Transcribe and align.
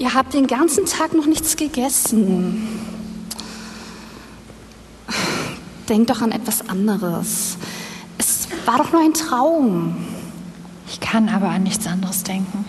Ihr 0.00 0.14
habt 0.14 0.32
den 0.32 0.46
ganzen 0.46 0.86
Tag 0.86 1.12
noch 1.12 1.26
nichts 1.26 1.56
gegessen. 1.56 2.66
Denkt 5.90 6.08
doch 6.08 6.22
an 6.22 6.32
etwas 6.32 6.66
anderes. 6.70 7.58
Es 8.16 8.48
war 8.64 8.78
doch 8.78 8.92
nur 8.92 9.02
ein 9.02 9.12
Traum. 9.12 9.96
Ich 10.88 11.00
kann 11.00 11.28
aber 11.28 11.50
an 11.50 11.64
nichts 11.64 11.86
anderes 11.86 12.22
denken. 12.22 12.64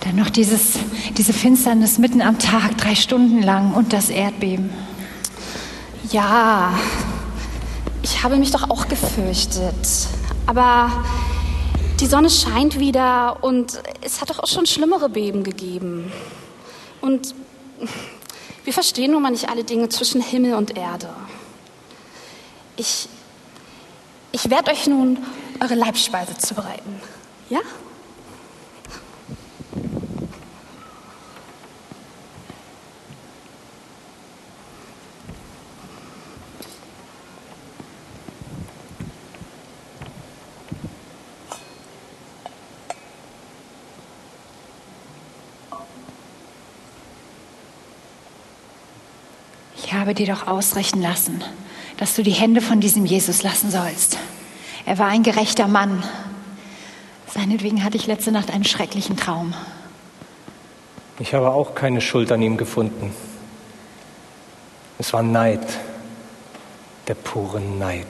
Dann 0.00 0.16
noch 0.16 0.30
dieses, 0.30 0.80
diese 1.16 1.32
Finsternis 1.32 1.98
mitten 1.98 2.20
am 2.20 2.40
Tag, 2.40 2.76
drei 2.76 2.96
Stunden 2.96 3.42
lang 3.44 3.72
und 3.72 3.92
das 3.92 4.08
Erdbeben. 4.10 4.70
Ja, 6.10 6.72
ich 8.02 8.24
habe 8.24 8.36
mich 8.36 8.50
doch 8.50 8.68
auch 8.68 8.88
gefürchtet. 8.88 10.08
Aber 10.46 10.90
die 12.00 12.06
Sonne 12.06 12.30
scheint 12.30 12.78
wieder 12.78 13.44
und 13.44 13.82
es 14.00 14.20
hat 14.20 14.30
doch 14.30 14.38
auch 14.38 14.46
schon 14.46 14.64
schlimmere 14.64 15.10
Beben 15.10 15.44
gegeben. 15.44 16.10
Und 17.02 17.34
wir 18.64 18.72
verstehen 18.72 19.12
nun 19.12 19.22
mal 19.22 19.30
nicht 19.30 19.50
alle 19.50 19.64
Dinge 19.64 19.88
zwischen 19.90 20.22
Himmel 20.22 20.54
und 20.54 20.76
Erde. 20.76 21.10
Ich, 22.76 23.08
ich 24.32 24.48
werde 24.48 24.70
euch 24.70 24.86
nun 24.86 25.18
eure 25.60 25.74
Leibspeise 25.74 26.38
zubereiten. 26.38 27.00
Ja? 27.50 27.60
Dir 50.20 50.34
doch 50.34 50.46
ausrichten 50.46 51.00
lassen, 51.00 51.42
dass 51.96 52.14
du 52.14 52.22
die 52.22 52.30
Hände 52.30 52.60
von 52.60 52.80
diesem 52.80 53.06
Jesus 53.06 53.42
lassen 53.42 53.70
sollst. 53.70 54.18
Er 54.86 54.98
war 54.98 55.06
ein 55.06 55.22
gerechter 55.22 55.66
Mann. 55.66 56.02
Seinetwegen 57.32 57.84
hatte 57.84 57.96
ich 57.96 58.06
letzte 58.06 58.32
Nacht 58.32 58.52
einen 58.52 58.64
schrecklichen 58.64 59.16
Traum. 59.16 59.54
Ich 61.18 61.34
habe 61.34 61.50
auch 61.50 61.74
keine 61.74 62.00
Schuld 62.00 62.32
an 62.32 62.42
ihm 62.42 62.56
gefunden. 62.56 63.12
Es 64.98 65.12
war 65.12 65.22
Neid, 65.22 65.66
der 67.08 67.14
pure 67.14 67.60
Neid. 67.60 68.06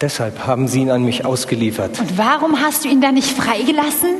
Deshalb 0.00 0.46
haben 0.46 0.68
sie 0.68 0.80
ihn 0.80 0.90
an 0.90 1.04
mich 1.04 1.26
ausgeliefert. 1.26 2.00
Und 2.00 2.16
warum 2.16 2.60
hast 2.60 2.84
du 2.84 2.88
ihn 2.88 3.02
dann 3.02 3.14
nicht 3.14 3.28
freigelassen? 3.28 4.14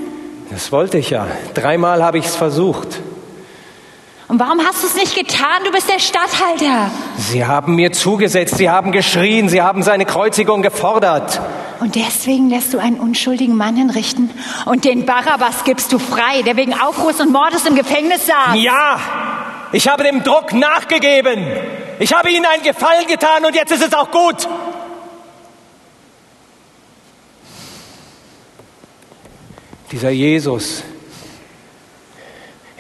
Das 0.50 0.72
wollte 0.72 0.98
ich 0.98 1.10
ja. 1.10 1.26
Dreimal 1.54 2.02
habe 2.02 2.18
ich 2.18 2.26
es 2.26 2.36
versucht. 2.36 3.00
Und 4.31 4.39
warum 4.39 4.64
hast 4.64 4.84
du 4.84 4.86
es 4.86 4.95
nicht 4.95 5.17
getan? 5.17 5.64
Du 5.64 5.73
bist 5.73 5.91
der 5.91 5.98
Statthalter. 5.98 6.92
Sie 7.17 7.45
haben 7.45 7.75
mir 7.75 7.91
zugesetzt, 7.91 8.59
sie 8.59 8.70
haben 8.70 8.92
geschrien, 8.92 9.48
sie 9.48 9.61
haben 9.61 9.83
seine 9.83 10.05
Kreuzigung 10.05 10.62
gefordert. 10.62 11.41
Und 11.81 11.97
deswegen 11.97 12.48
lässt 12.48 12.72
du 12.72 12.78
einen 12.78 13.00
unschuldigen 13.00 13.56
Mann 13.56 13.75
hinrichten 13.75 14.31
und 14.67 14.84
den 14.84 15.05
Barabbas 15.05 15.64
gibst 15.64 15.92
du 15.92 15.98
frei, 15.98 16.42
der 16.42 16.56
wegen 16.56 16.75
Aufruhrs 16.75 17.19
und 17.19 17.33
Mordes 17.33 17.67
im 17.67 17.75
Gefängnis 17.75 18.25
saß. 18.27 18.55
Ja, 18.55 19.00
ich 19.72 19.89
habe 19.89 20.05
dem 20.05 20.22
Druck 20.22 20.53
nachgegeben. 20.53 21.44
Ich 21.98 22.15
habe 22.15 22.31
ihnen 22.31 22.47
einen 22.47 22.62
Gefallen 22.62 23.09
getan 23.09 23.44
und 23.44 23.56
jetzt 23.56 23.72
ist 23.72 23.84
es 23.84 23.92
auch 23.92 24.12
gut. 24.12 24.47
Dieser 29.91 30.11
Jesus 30.11 30.84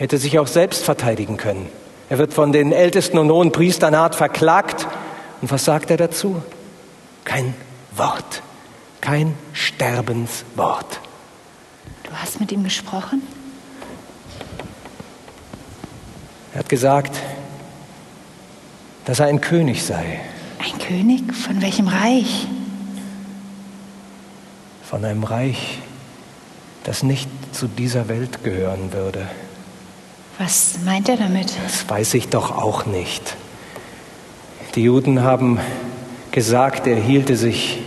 hätte 0.00 0.16
sich 0.16 0.38
auch 0.38 0.46
selbst 0.46 0.82
verteidigen 0.82 1.36
können. 1.36 1.68
Er 2.08 2.16
wird 2.16 2.32
von 2.32 2.52
den 2.52 2.72
Ältesten 2.72 3.18
und 3.18 3.30
hohen 3.30 3.52
Priestern 3.52 3.94
hart 3.94 4.14
verklagt. 4.14 4.88
Und 5.42 5.50
was 5.50 5.66
sagt 5.66 5.90
er 5.90 5.98
dazu? 5.98 6.42
Kein 7.24 7.52
Wort, 7.94 8.42
kein 9.02 9.34
Sterbenswort. 9.52 11.00
Du 12.04 12.10
hast 12.14 12.40
mit 12.40 12.50
ihm 12.50 12.64
gesprochen? 12.64 13.20
Er 16.54 16.60
hat 16.60 16.70
gesagt, 16.70 17.16
dass 19.04 19.20
er 19.20 19.26
ein 19.26 19.42
König 19.42 19.84
sei. 19.84 20.20
Ein 20.58 20.78
König? 20.78 21.34
Von 21.34 21.60
welchem 21.60 21.88
Reich? 21.88 22.46
Von 24.82 25.04
einem 25.04 25.24
Reich, 25.24 25.78
das 26.84 27.02
nicht 27.02 27.28
zu 27.52 27.68
dieser 27.68 28.08
Welt 28.08 28.42
gehören 28.42 28.94
würde. 28.94 29.28
Was 30.40 30.78
meint 30.86 31.06
er 31.10 31.18
damit? 31.18 31.52
Das 31.62 31.86
weiß 31.86 32.14
ich 32.14 32.28
doch 32.28 32.56
auch 32.56 32.86
nicht. 32.86 33.36
Die 34.74 34.84
Juden 34.84 35.22
haben 35.22 35.60
gesagt, 36.30 36.86
er 36.86 36.96
hielte 36.96 37.36
sich 37.36 37.82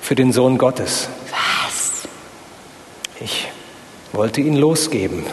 für 0.00 0.14
den 0.14 0.32
Sohn 0.32 0.56
Gottes. 0.56 1.10
Was? 1.30 2.08
Ich 3.20 3.48
wollte 4.14 4.40
ihn 4.40 4.56
losgeben. 4.56 5.26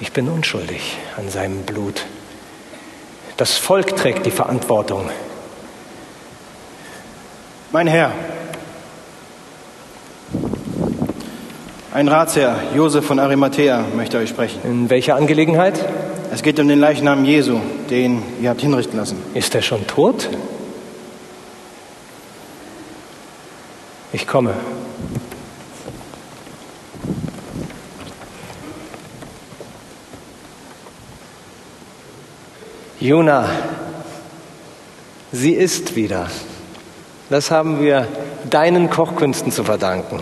Ich 0.00 0.10
bin 0.10 0.28
unschuldig 0.28 0.96
an 1.16 1.30
seinem 1.30 1.62
Blut. 1.62 2.06
Das 3.36 3.56
Volk 3.56 3.94
trägt 3.94 4.26
die 4.26 4.32
Verantwortung. 4.32 5.08
Mein 7.70 7.86
Herr, 7.86 8.10
ein 11.96 12.08
Ratsherr, 12.08 12.58
Josef 12.74 13.06
von 13.06 13.18
Arimathea, 13.18 13.82
möchte 13.96 14.18
euch 14.18 14.28
sprechen. 14.28 14.60
In 14.64 14.90
welcher 14.90 15.16
Angelegenheit? 15.16 15.82
Es 16.30 16.42
geht 16.42 16.60
um 16.60 16.68
den 16.68 16.78
Leichnam 16.78 17.24
Jesu, 17.24 17.58
den 17.88 18.22
ihr 18.42 18.50
habt 18.50 18.60
hinrichten 18.60 18.98
lassen. 18.98 19.16
Ist 19.32 19.54
er 19.54 19.62
schon 19.62 19.86
tot? 19.86 20.28
Ich 24.12 24.26
komme. 24.26 24.52
Juna, 33.00 33.48
sie 35.32 35.54
ist 35.54 35.96
wieder. 35.96 36.26
Das 37.30 37.50
haben 37.50 37.80
wir 37.80 38.06
deinen 38.50 38.90
Kochkünsten 38.90 39.50
zu 39.50 39.64
verdanken. 39.64 40.20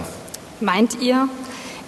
Meint 0.60 1.02
ihr? 1.02 1.28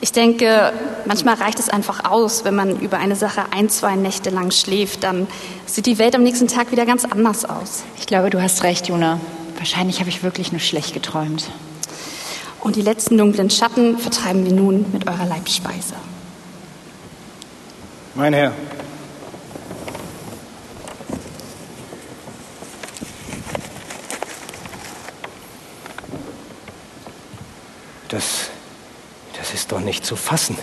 Ich 0.00 0.12
denke, 0.12 0.72
manchmal 1.06 1.36
reicht 1.36 1.58
es 1.58 1.68
einfach 1.68 2.04
aus, 2.10 2.44
wenn 2.44 2.54
man 2.54 2.78
über 2.80 2.98
eine 2.98 3.16
Sache 3.16 3.46
ein, 3.50 3.68
zwei 3.70 3.96
Nächte 3.96 4.30
lang 4.30 4.50
schläft, 4.50 5.04
dann 5.04 5.26
sieht 5.64 5.86
die 5.86 5.98
Welt 5.98 6.14
am 6.14 6.22
nächsten 6.22 6.48
Tag 6.48 6.70
wieder 6.70 6.84
ganz 6.84 7.04
anders 7.04 7.44
aus. 7.44 7.82
Ich 7.98 8.06
glaube, 8.06 8.30
du 8.30 8.40
hast 8.42 8.62
recht, 8.62 8.88
Juna. 8.88 9.20
Wahrscheinlich 9.56 10.00
habe 10.00 10.10
ich 10.10 10.22
wirklich 10.22 10.52
nur 10.52 10.60
schlecht 10.60 10.92
geträumt. 10.92 11.50
Und 12.60 12.76
die 12.76 12.82
letzten 12.82 13.16
dunklen 13.16 13.48
Schatten 13.48 13.98
vertreiben 13.98 14.44
wir 14.44 14.52
nun 14.52 14.86
mit 14.92 15.08
eurer 15.08 15.24
Leibspeise. 15.24 15.94
Mein 18.14 18.34
Herr, 18.34 18.52
Das, 28.08 28.50
das 29.36 29.52
ist 29.66 29.72
doch 29.72 29.80
nicht 29.80 30.06
zu 30.06 30.14
fassen. 30.14 30.56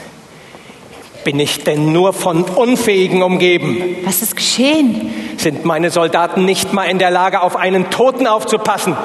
Bin 1.26 1.38
ich 1.38 1.66
denn 1.66 1.92
nur 1.92 2.14
von 2.14 2.44
Unfähigen 2.44 3.22
umgeben? 3.22 3.98
Was 4.06 4.22
ist 4.22 4.38
geschehen? 4.38 5.14
Sind 5.36 5.66
meine 5.66 5.92
Soldaten 5.92 6.46
nicht 6.46 6.72
mal 6.72 6.86
in 6.86 7.00
der 7.00 7.12
Lage, 7.12 7.42
auf 7.42 7.58
einen 7.58 7.90
Toten 7.90 8.28
aufzupassen? 8.28 8.96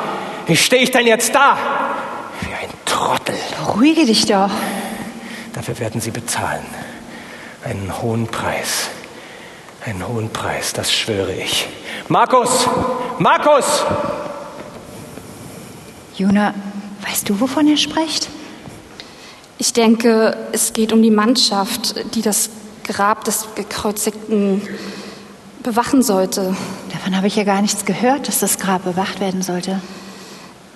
Wie 0.47 0.57
stehe 0.57 0.83
ich 0.83 0.93
denn 0.93 1.09
jetzt 1.09 1.35
da? 1.35 1.59
Wie 2.43 2.55
ein 2.55 2.71
Trottel. 2.85 3.35
Beruhige 3.67 4.07
dich 4.07 4.25
doch. 4.27 4.51
Dafür 5.53 5.77
werden 5.81 6.01
sie 6.01 6.13
bezahlen. 6.13 6.65
Einen 7.65 7.93
hohen 8.01 8.29
Preis. 8.29 8.91
Einen 9.85 10.07
hohen 10.07 10.31
Preis, 10.31 10.73
das 10.75 10.93
schwöre 10.93 11.33
ich. 11.33 11.67
Markus! 12.07 12.69
Markus! 13.19 13.85
Juna, 16.15 16.55
weißt 17.05 17.29
du, 17.29 17.41
wovon 17.41 17.67
er 17.67 17.77
spricht? 17.77 18.29
Ich 19.61 19.73
denke, 19.73 20.37
es 20.53 20.73
geht 20.73 20.93
um 20.93 21.03
die 21.03 21.11
Mannschaft, 21.11 21.97
die 22.15 22.23
das 22.23 22.49
Grab 22.85 23.25
des 23.25 23.47
Gekreuzigten 23.57 24.63
bewachen 25.65 26.03
sollte. 26.03 26.57
Davon 26.93 27.17
habe 27.17 27.27
ich 27.27 27.35
ja 27.35 27.43
gar 27.43 27.61
nichts 27.61 27.85
gehört, 27.85 28.29
dass 28.29 28.39
das 28.39 28.59
Grab 28.59 28.85
bewacht 28.85 29.19
werden 29.19 29.43
sollte. 29.43 29.81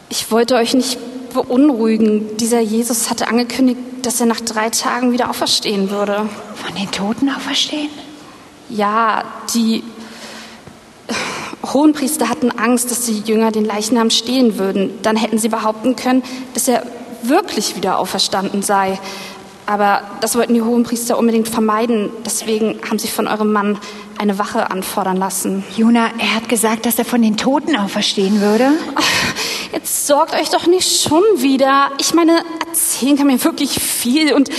Ich 0.08 0.32
wollte 0.32 0.56
euch 0.56 0.74
nicht 0.74 0.98
beunruhigen. 1.32 2.36
Dieser 2.38 2.60
Jesus 2.60 3.08
hatte 3.08 3.28
angekündigt, 3.28 3.78
dass 4.02 4.20
er 4.20 4.26
nach 4.26 4.40
drei 4.40 4.68
Tagen 4.68 5.12
wieder 5.12 5.30
auferstehen 5.30 5.90
würde. 5.90 6.28
Von 6.56 6.74
den 6.74 6.90
Toten 6.90 7.30
auferstehen? 7.30 7.88
Ja, 8.68 9.24
die 9.54 9.84
Hohenpriester 11.64 12.28
hatten 12.28 12.50
Angst, 12.50 12.90
dass 12.90 13.04
die 13.04 13.20
Jünger 13.20 13.52
den 13.52 13.64
Leichnam 13.64 14.10
stehlen 14.10 14.58
würden. 14.58 14.90
Dann 15.02 15.16
hätten 15.16 15.38
sie 15.38 15.48
behaupten 15.48 15.94
können, 15.94 16.24
dass 16.54 16.66
er 16.66 16.84
wirklich 17.22 17.76
wieder 17.76 17.98
auferstanden 17.98 18.62
sei. 18.62 18.98
Aber 19.66 20.02
das 20.20 20.34
wollten 20.34 20.54
die 20.54 20.62
Hohenpriester 20.62 21.16
unbedingt 21.18 21.48
vermeiden. 21.48 22.10
Deswegen 22.26 22.80
haben 22.88 22.98
sie 22.98 23.08
von 23.08 23.28
eurem 23.28 23.52
Mann 23.52 23.78
eine 24.18 24.38
Wache 24.38 24.70
anfordern 24.70 25.16
lassen. 25.16 25.64
Jona, 25.76 26.10
er 26.18 26.34
hat 26.34 26.48
gesagt, 26.48 26.86
dass 26.86 26.98
er 26.98 27.04
von 27.04 27.22
den 27.22 27.36
Toten 27.36 27.76
auferstehen 27.76 28.40
würde. 28.40 28.70
Jetzt 29.72 30.06
sorgt 30.06 30.34
euch 30.34 30.50
doch 30.50 30.66
nicht 30.66 31.02
schon 31.02 31.22
wieder. 31.36 31.90
Ich 31.98 32.12
meine, 32.12 32.42
erzählen 32.66 33.16
kann 33.16 33.26
mir 33.26 33.42
wirklich 33.42 33.80
viel. 33.80 34.34
Und 34.34 34.50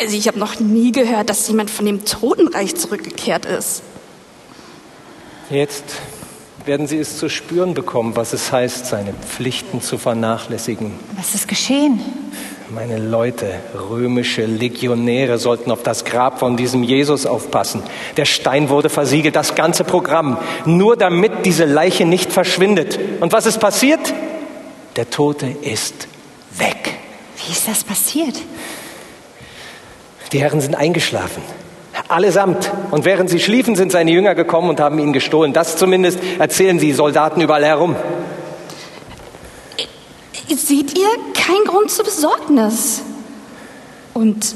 also 0.00 0.16
ich 0.16 0.26
habe 0.26 0.38
noch 0.38 0.58
nie 0.58 0.90
gehört, 0.90 1.30
dass 1.30 1.46
jemand 1.48 1.70
von 1.70 1.86
dem 1.86 2.04
Totenreich 2.04 2.74
zurückgekehrt 2.76 3.46
ist. 3.46 3.82
Jetzt 5.50 5.84
werden 6.66 6.88
Sie 6.88 6.98
es 6.98 7.18
zu 7.18 7.28
spüren 7.28 7.74
bekommen, 7.74 8.16
was 8.16 8.32
es 8.32 8.50
heißt, 8.50 8.86
seine 8.86 9.12
Pflichten 9.12 9.80
zu 9.80 9.98
vernachlässigen. 9.98 10.92
Was 11.16 11.34
ist 11.34 11.46
geschehen? 11.46 12.00
Meine 12.70 12.98
Leute, 12.98 13.54
römische 13.88 14.44
Legionäre 14.44 15.38
sollten 15.38 15.70
auf 15.70 15.84
das 15.84 16.04
Grab 16.04 16.40
von 16.40 16.56
diesem 16.56 16.82
Jesus 16.82 17.24
aufpassen. 17.24 17.82
Der 18.16 18.24
Stein 18.24 18.68
wurde 18.68 18.88
versiegelt, 18.88 19.36
das 19.36 19.54
ganze 19.54 19.84
Programm, 19.84 20.38
nur 20.64 20.96
damit 20.96 21.46
diese 21.46 21.64
Leiche 21.64 22.04
nicht 22.04 22.32
verschwindet. 22.32 22.98
Und 23.20 23.32
was 23.32 23.46
ist 23.46 23.60
passiert? 23.60 24.12
Der 24.96 25.08
Tote 25.08 25.46
ist 25.46 26.08
weg. 26.58 26.98
Wie 27.46 27.52
ist 27.52 27.68
das 27.68 27.84
passiert? 27.84 28.34
Die 30.32 30.40
Herren 30.40 30.60
sind 30.60 30.74
eingeschlafen. 30.74 31.42
Allesamt. 32.08 32.70
Und 32.90 33.04
während 33.04 33.30
sie 33.30 33.40
schliefen, 33.40 33.74
sind 33.74 33.90
seine 33.90 34.12
Jünger 34.12 34.34
gekommen 34.34 34.70
und 34.70 34.80
haben 34.80 34.98
ihn 34.98 35.12
gestohlen. 35.12 35.52
Das 35.52 35.76
zumindest 35.76 36.20
erzählen 36.38 36.78
sie 36.78 36.92
Soldaten 36.92 37.40
überall 37.40 37.64
herum. 37.64 37.96
Seht 40.48 40.96
ihr 40.96 41.08
keinen 41.34 41.64
Grund 41.66 41.90
zur 41.90 42.04
Besorgnis? 42.04 43.02
Und 44.14 44.54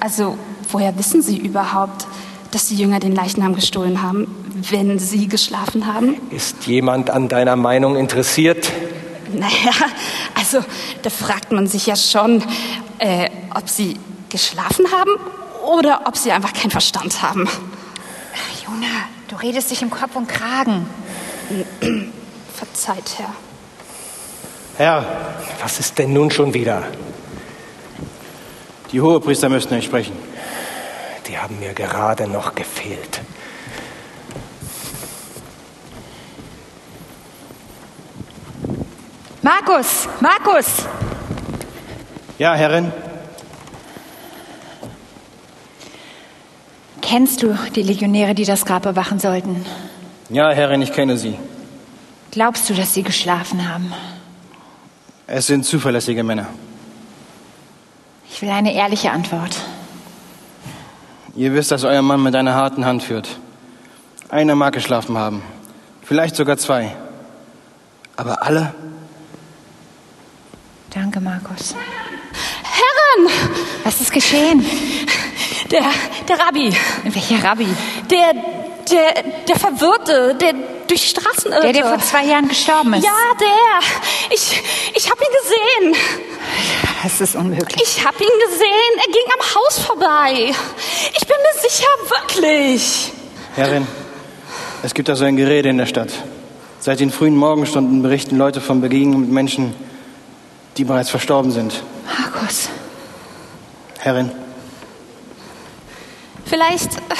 also, 0.00 0.36
woher 0.70 0.96
wissen 0.98 1.22
Sie 1.22 1.38
überhaupt, 1.38 2.06
dass 2.50 2.68
die 2.68 2.76
Jünger 2.76 3.00
den 3.00 3.14
Leichnam 3.14 3.54
gestohlen 3.54 4.02
haben, 4.02 4.26
wenn 4.70 4.98
sie 4.98 5.28
geschlafen 5.28 5.86
haben? 5.86 6.16
Ist 6.30 6.66
jemand 6.66 7.10
an 7.10 7.28
deiner 7.28 7.56
Meinung 7.56 7.96
interessiert? 7.96 8.70
Naja, 9.32 9.72
also 10.34 10.58
da 11.02 11.10
fragt 11.10 11.52
man 11.52 11.66
sich 11.66 11.86
ja 11.86 11.96
schon, 11.96 12.42
äh, 12.98 13.30
ob 13.54 13.68
sie 13.68 13.96
geschlafen 14.28 14.86
haben 14.92 15.12
oder 15.62 16.02
ob 16.06 16.16
sie 16.16 16.32
einfach 16.32 16.52
keinen 16.52 16.70
Verstand 16.70 17.22
haben. 17.22 17.48
Jona, 18.64 18.86
du 19.28 19.36
redest 19.36 19.70
dich 19.70 19.82
im 19.82 19.90
Kopf 19.90 20.14
und 20.14 20.28
Kragen. 20.28 20.86
Verzeiht, 22.54 23.18
Herr. 23.18 23.34
Herr, 24.78 25.06
Was 25.62 25.78
ist 25.78 25.98
denn 25.98 26.12
nun 26.12 26.30
schon 26.30 26.54
wieder? 26.54 26.82
die 28.90 29.00
Hohepriester 29.00 29.48
müssten 29.48 29.74
euch 29.74 29.84
sprechen. 29.86 30.14
Die 31.26 31.38
haben 31.38 31.58
mir 31.58 31.72
gerade 31.72 32.28
noch 32.28 32.54
gefehlt. 32.54 33.22
Markus, 39.40 40.08
Markus! 40.20 40.66
Ja, 42.38 42.54
Herrin, 42.54 42.92
Kennst 47.02 47.42
du 47.42 47.56
die 47.74 47.82
Legionäre, 47.82 48.34
die 48.34 48.44
das 48.44 48.64
Grab 48.64 48.82
bewachen 48.84 49.18
sollten? 49.18 49.66
ja, 50.30 50.50
Herrin, 50.50 50.80
ich 50.80 50.92
kenne 50.92 51.18
sie. 51.18 51.36
Glaubst 52.30 52.70
du, 52.70 52.74
dass 52.74 52.94
sie 52.94 53.02
geschlafen 53.02 53.68
haben? 53.68 53.92
Es 55.26 55.46
sind 55.46 55.66
zuverlässige 55.66 56.22
Männer. 56.24 56.46
Ich 58.30 58.40
will 58.40 58.48
eine 58.48 58.72
ehrliche 58.72 59.10
Antwort. 59.10 59.54
Ihr 61.36 61.52
wisst, 61.52 61.70
dass 61.70 61.84
euer 61.84 62.00
Mann 62.02 62.22
mit 62.22 62.34
einer 62.34 62.54
harten 62.54 62.86
Hand 62.86 63.02
führt. 63.02 63.28
Einer 64.30 64.54
mag 64.54 64.72
geschlafen 64.72 65.18
haben, 65.18 65.42
vielleicht 66.02 66.36
sogar 66.36 66.56
zwei. 66.56 66.96
Aber 68.16 68.42
alle? 68.42 68.74
Danke, 70.90 71.20
Markus. 71.20 71.74
Herren! 72.62 73.30
Was 73.84 74.00
ist 74.00 74.12
geschehen? 74.12 74.64
Der, 75.72 75.82
der 76.28 76.38
Rabbi, 76.38 76.76
Welcher 77.04 77.42
Rabbi? 77.42 77.66
der, 78.10 78.34
der, 78.90 79.22
der 79.48 79.56
Verwirrte, 79.56 80.34
der 80.34 80.52
durch 80.86 81.00
die 81.00 81.08
Straßen 81.08 81.50
irrte. 81.50 81.62
Der, 81.62 81.72
der 81.72 81.84
vor 81.86 81.98
zwei 81.98 82.26
Jahren 82.26 82.46
gestorben 82.46 82.92
ist. 82.92 83.04
Ja, 83.04 83.10
der. 83.40 84.34
Ich, 84.34 84.62
ich 84.94 85.10
habe 85.10 85.20
ihn 85.24 85.90
gesehen. 85.90 86.02
Das 87.02 87.20
ist 87.20 87.34
unmöglich. 87.34 87.82
Ich 87.82 88.04
habe 88.04 88.22
ihn 88.22 88.50
gesehen. 88.50 88.92
Er 88.98 89.12
ging 89.12 89.24
am 89.32 89.54
Haus 89.54 89.78
vorbei. 89.78 90.54
Ich 91.14 91.26
bin 91.26 91.36
mir 91.36 91.70
sicher, 91.70 91.86
wirklich. 92.08 93.12
Herrin, 93.56 93.86
es 94.82 94.92
gibt 94.92 95.08
also 95.08 95.24
ein 95.24 95.36
Gerede 95.36 95.70
in 95.70 95.78
der 95.78 95.86
Stadt. 95.86 96.10
Seit 96.80 97.00
den 97.00 97.10
frühen 97.10 97.36
Morgenstunden 97.36 98.02
berichten 98.02 98.36
Leute 98.36 98.60
von 98.60 98.80
Begegnungen 98.82 99.20
mit 99.22 99.30
Menschen, 99.30 99.74
die 100.76 100.84
bereits 100.84 101.08
verstorben 101.08 101.50
sind. 101.50 101.82
Markus. 102.06 102.68
Herrin, 103.98 104.32
Vielleicht, 106.52 106.96
äh, 106.98 107.14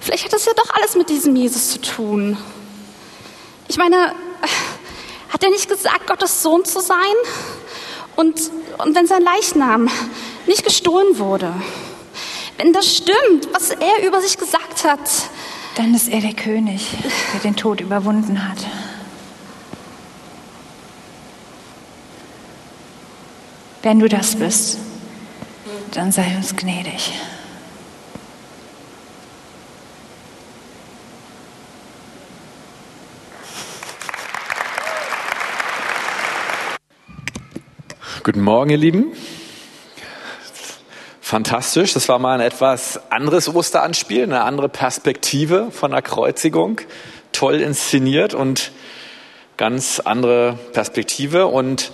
vielleicht 0.00 0.24
hat 0.24 0.32
das 0.32 0.46
ja 0.46 0.52
doch 0.56 0.74
alles 0.74 0.96
mit 0.96 1.10
diesem 1.10 1.36
Jesus 1.36 1.72
zu 1.72 1.82
tun. 1.82 2.38
Ich 3.68 3.76
meine, 3.76 3.94
äh, 4.40 4.48
hat 5.28 5.42
er 5.42 5.50
nicht 5.50 5.68
gesagt, 5.68 6.06
Gottes 6.06 6.42
Sohn 6.42 6.64
zu 6.64 6.80
sein? 6.80 6.96
Und, 8.16 8.40
und 8.78 8.94
wenn 8.94 9.06
sein 9.06 9.20
Leichnam 9.22 9.90
nicht 10.46 10.64
gestohlen 10.64 11.18
wurde, 11.18 11.52
wenn 12.56 12.72
das 12.72 12.96
stimmt, 12.96 13.52
was 13.52 13.68
er 13.68 14.06
über 14.06 14.22
sich 14.22 14.38
gesagt 14.38 14.84
hat, 14.84 15.10
Dann 15.74 15.94
ist 15.94 16.08
er 16.08 16.22
der 16.22 16.32
König, 16.32 16.88
der 17.34 17.40
den 17.40 17.56
Tod 17.56 17.82
überwunden 17.82 18.48
hat. 18.48 18.58
Wenn 23.82 23.98
du 23.98 24.08
das 24.08 24.36
bist, 24.36 24.78
dann 25.90 26.12
sei 26.12 26.34
uns 26.38 26.56
gnädig. 26.56 27.12
Guten 38.24 38.40
Morgen, 38.40 38.70
ihr 38.70 38.78
Lieben. 38.78 39.12
Fantastisch. 41.20 41.92
Das 41.92 42.08
war 42.08 42.18
mal 42.18 42.32
ein 42.32 42.40
etwas 42.40 42.98
anderes 43.12 43.54
Osteranspiel, 43.54 44.22
eine 44.22 44.44
andere 44.44 44.70
Perspektive 44.70 45.70
von 45.70 45.90
der 45.90 46.00
Kreuzigung. 46.00 46.80
Toll 47.32 47.60
inszeniert 47.60 48.32
und 48.32 48.72
ganz 49.58 50.00
andere 50.00 50.58
Perspektive. 50.72 51.48
Und 51.48 51.92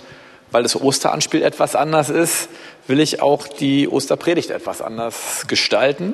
weil 0.51 0.63
das 0.63 0.81
Osteranspiel 0.81 1.43
etwas 1.43 1.75
anders 1.75 2.09
ist, 2.09 2.47
will 2.87 3.01
ich 3.01 3.21
auch 3.21 3.49
die 3.49 3.89
Osterpredigt 3.89 4.51
etwas 4.51 4.81
anders 4.81 5.47
gestalten 5.49 6.13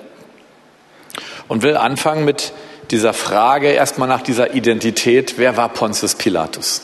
und 1.47 1.61
will 1.61 1.77
anfangen 1.77 2.25
mit 2.25 2.53
dieser 2.89 3.13
Frage 3.13 3.67
erstmal 3.67 4.07
nach 4.07 4.23
dieser 4.23 4.55
Identität. 4.55 5.35
Wer 5.37 5.57
war 5.57 5.69
Pontius 5.69 6.15
Pilatus? 6.15 6.81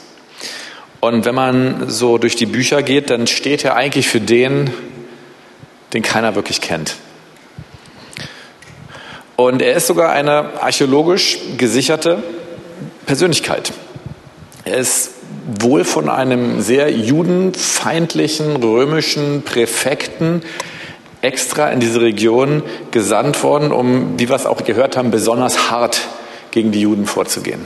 Und 1.03 1.25
wenn 1.25 1.35
man 1.35 1.89
so 1.89 2.17
durch 2.17 2.37
die 2.37 2.45
Bücher 2.45 2.81
geht, 2.81 3.09
dann 3.09 3.27
steht 3.27 3.65
er 3.65 3.75
eigentlich 3.75 4.07
für 4.07 4.21
den, 4.21 4.69
den 5.91 6.01
keiner 6.01 6.35
wirklich 6.35 6.61
kennt. 6.61 6.95
Und 9.35 9.61
er 9.61 9.75
ist 9.75 9.87
sogar 9.87 10.13
eine 10.13 10.61
archäologisch 10.61 11.39
gesicherte 11.57 12.23
Persönlichkeit. 13.05 13.73
Er 14.63 14.77
ist 14.77 15.11
wohl 15.59 15.83
von 15.83 16.07
einem 16.07 16.61
sehr 16.61 16.89
judenfeindlichen 16.89 18.55
römischen 18.63 19.41
Präfekten 19.41 20.41
extra 21.21 21.67
in 21.71 21.81
diese 21.81 21.99
Region 21.99 22.63
gesandt 22.91 23.43
worden, 23.43 23.73
um, 23.73 24.17
wie 24.17 24.29
wir 24.29 24.37
es 24.37 24.45
auch 24.45 24.63
gehört 24.63 24.95
haben, 24.95 25.11
besonders 25.11 25.69
hart 25.69 25.99
gegen 26.51 26.71
die 26.71 26.79
Juden 26.79 27.07
vorzugehen. 27.07 27.65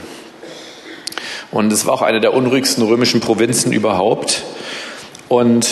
Und 1.50 1.72
es 1.72 1.86
war 1.86 1.94
auch 1.94 2.02
eine 2.02 2.20
der 2.20 2.34
unruhigsten 2.34 2.84
römischen 2.84 3.20
Provinzen 3.20 3.72
überhaupt. 3.72 4.44
Und 5.28 5.66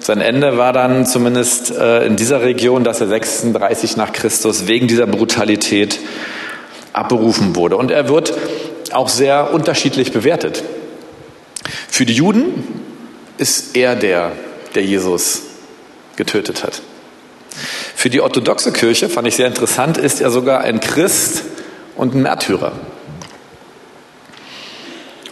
sein 0.00 0.20
Ende 0.20 0.56
war 0.56 0.72
dann 0.72 1.06
zumindest 1.06 1.70
äh, 1.70 2.06
in 2.06 2.16
dieser 2.16 2.42
Region, 2.42 2.84
dass 2.84 3.00
er 3.00 3.08
36 3.08 3.96
nach 3.96 4.12
Christus 4.12 4.66
wegen 4.66 4.88
dieser 4.88 5.06
Brutalität 5.06 5.98
abberufen 6.92 7.56
wurde. 7.56 7.76
Und 7.76 7.90
er 7.90 8.08
wird 8.08 8.32
auch 8.92 9.08
sehr 9.08 9.52
unterschiedlich 9.52 10.12
bewertet. 10.12 10.62
Für 11.88 12.06
die 12.06 12.14
Juden 12.14 12.64
ist 13.36 13.76
er 13.76 13.96
der, 13.96 14.32
der 14.74 14.84
Jesus 14.84 15.42
getötet 16.16 16.64
hat. 16.64 16.80
Für 17.94 18.10
die 18.10 18.20
orthodoxe 18.20 18.72
Kirche, 18.72 19.08
fand 19.08 19.28
ich 19.28 19.36
sehr 19.36 19.46
interessant, 19.46 19.98
ist 19.98 20.20
er 20.20 20.30
sogar 20.30 20.60
ein 20.60 20.80
Christ 20.80 21.42
und 21.96 22.14
ein 22.14 22.22
Märtyrer. 22.22 22.72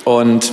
Und 0.07 0.53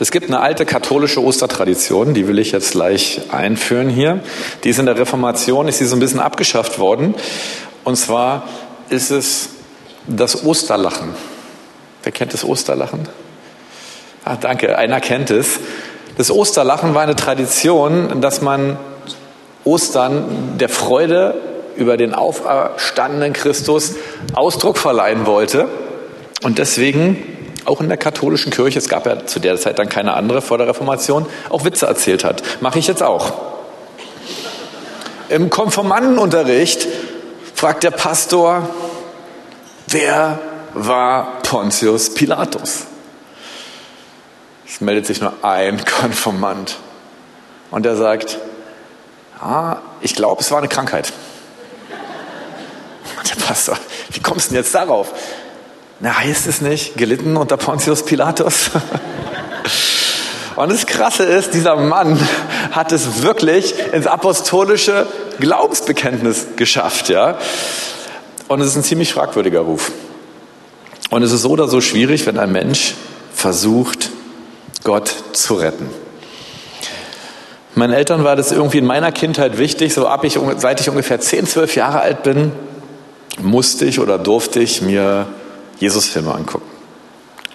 Es 0.00 0.10
gibt 0.10 0.26
eine 0.26 0.40
alte 0.40 0.66
katholische 0.66 1.22
Ostertradition, 1.22 2.14
die 2.14 2.26
will 2.26 2.40
ich 2.40 2.50
jetzt 2.50 2.72
gleich 2.72 3.20
einführen 3.30 3.88
hier. 3.88 4.20
Die 4.64 4.70
ist 4.70 4.80
in 4.80 4.86
der 4.86 4.98
Reformation, 4.98 5.68
ist 5.68 5.78
sie 5.78 5.84
so 5.84 5.94
ein 5.94 6.00
bisschen 6.00 6.18
abgeschafft 6.18 6.80
worden. 6.80 7.14
Und 7.84 7.96
zwar 7.96 8.48
ist 8.88 9.10
es 9.10 9.50
das 10.08 10.44
Osterlachen. 10.44 11.14
Wer 12.02 12.12
kennt 12.12 12.32
das 12.32 12.44
Osterlachen? 12.44 13.08
Ah, 14.24 14.36
danke, 14.36 14.76
einer 14.76 15.00
kennt 15.00 15.30
es. 15.30 15.60
Das 16.16 16.30
Osterlachen 16.30 16.94
war 16.94 17.02
eine 17.02 17.14
Tradition, 17.14 18.20
dass 18.20 18.40
man 18.40 18.78
Ostern 19.64 20.58
der 20.58 20.70
Freude 20.70 21.34
über 21.76 21.96
den 21.96 22.14
auferstandenen 22.14 23.32
Christus 23.32 23.94
Ausdruck 24.32 24.78
verleihen 24.78 25.26
wollte. 25.26 25.68
Und 26.42 26.58
deswegen 26.58 27.33
auch 27.66 27.80
in 27.80 27.88
der 27.88 27.96
katholischen 27.96 28.52
Kirche, 28.52 28.78
es 28.78 28.88
gab 28.88 29.06
ja 29.06 29.26
zu 29.26 29.40
der 29.40 29.56
Zeit 29.56 29.78
dann 29.78 29.88
keine 29.88 30.14
andere 30.14 30.42
vor 30.42 30.58
der 30.58 30.68
Reformation, 30.68 31.26
auch 31.50 31.64
Witze 31.64 31.86
erzählt 31.86 32.24
hat. 32.24 32.42
Mache 32.60 32.78
ich 32.78 32.86
jetzt 32.86 33.02
auch. 33.02 33.32
Im 35.28 35.50
Konformantenunterricht 35.50 36.86
fragt 37.54 37.82
der 37.82 37.90
Pastor, 37.90 38.68
wer 39.86 40.38
war 40.74 41.40
Pontius 41.42 42.12
Pilatus? 42.12 42.84
Es 44.66 44.80
meldet 44.80 45.06
sich 45.06 45.20
nur 45.20 45.32
ein 45.42 45.84
Konformant. 46.00 46.76
Und 47.70 47.86
er 47.86 47.96
sagt, 47.96 48.38
ah, 49.40 49.76
ich 50.00 50.14
glaube, 50.14 50.42
es 50.42 50.50
war 50.50 50.58
eine 50.58 50.68
Krankheit. 50.68 51.12
Der 53.30 53.42
Pastor, 53.42 53.78
wie 54.10 54.20
kommst 54.20 54.46
du 54.46 54.54
denn 54.54 54.62
jetzt 54.62 54.74
darauf? 54.74 55.12
Na, 56.04 56.18
heißt 56.18 56.46
es 56.48 56.60
nicht, 56.60 56.98
gelitten 56.98 57.38
unter 57.38 57.56
Pontius 57.56 58.04
Pilatus? 58.04 58.72
Und 60.54 60.70
das 60.70 60.84
Krasse 60.84 61.22
ist, 61.22 61.54
dieser 61.54 61.76
Mann 61.76 62.20
hat 62.72 62.92
es 62.92 63.22
wirklich 63.22 63.74
ins 63.90 64.06
apostolische 64.06 65.06
Glaubensbekenntnis 65.40 66.48
geschafft, 66.56 67.08
ja. 67.08 67.38
Und 68.48 68.60
es 68.60 68.66
ist 68.66 68.76
ein 68.76 68.82
ziemlich 68.82 69.14
fragwürdiger 69.14 69.60
Ruf. 69.60 69.92
Und 71.08 71.22
es 71.22 71.32
ist 71.32 71.40
so 71.40 71.48
oder 71.48 71.68
so 71.68 71.80
schwierig, 71.80 72.26
wenn 72.26 72.38
ein 72.38 72.52
Mensch 72.52 72.96
versucht, 73.32 74.10
Gott 74.82 75.10
zu 75.32 75.54
retten. 75.54 75.88
Meinen 77.76 77.94
Eltern 77.94 78.24
war 78.24 78.36
das 78.36 78.52
irgendwie 78.52 78.76
in 78.76 78.86
meiner 78.86 79.10
Kindheit 79.10 79.56
wichtig, 79.56 79.94
so 79.94 80.06
ab 80.06 80.22
ich, 80.24 80.38
seit 80.58 80.82
ich 80.82 80.90
ungefähr 80.90 81.18
10, 81.18 81.46
12 81.46 81.76
Jahre 81.76 82.00
alt 82.00 82.22
bin, 82.24 82.52
musste 83.40 83.86
ich 83.86 84.00
oder 84.00 84.18
durfte 84.18 84.60
ich 84.60 84.82
mir 84.82 85.28
Jesus-Filme 85.84 86.34
angucken. 86.34 86.66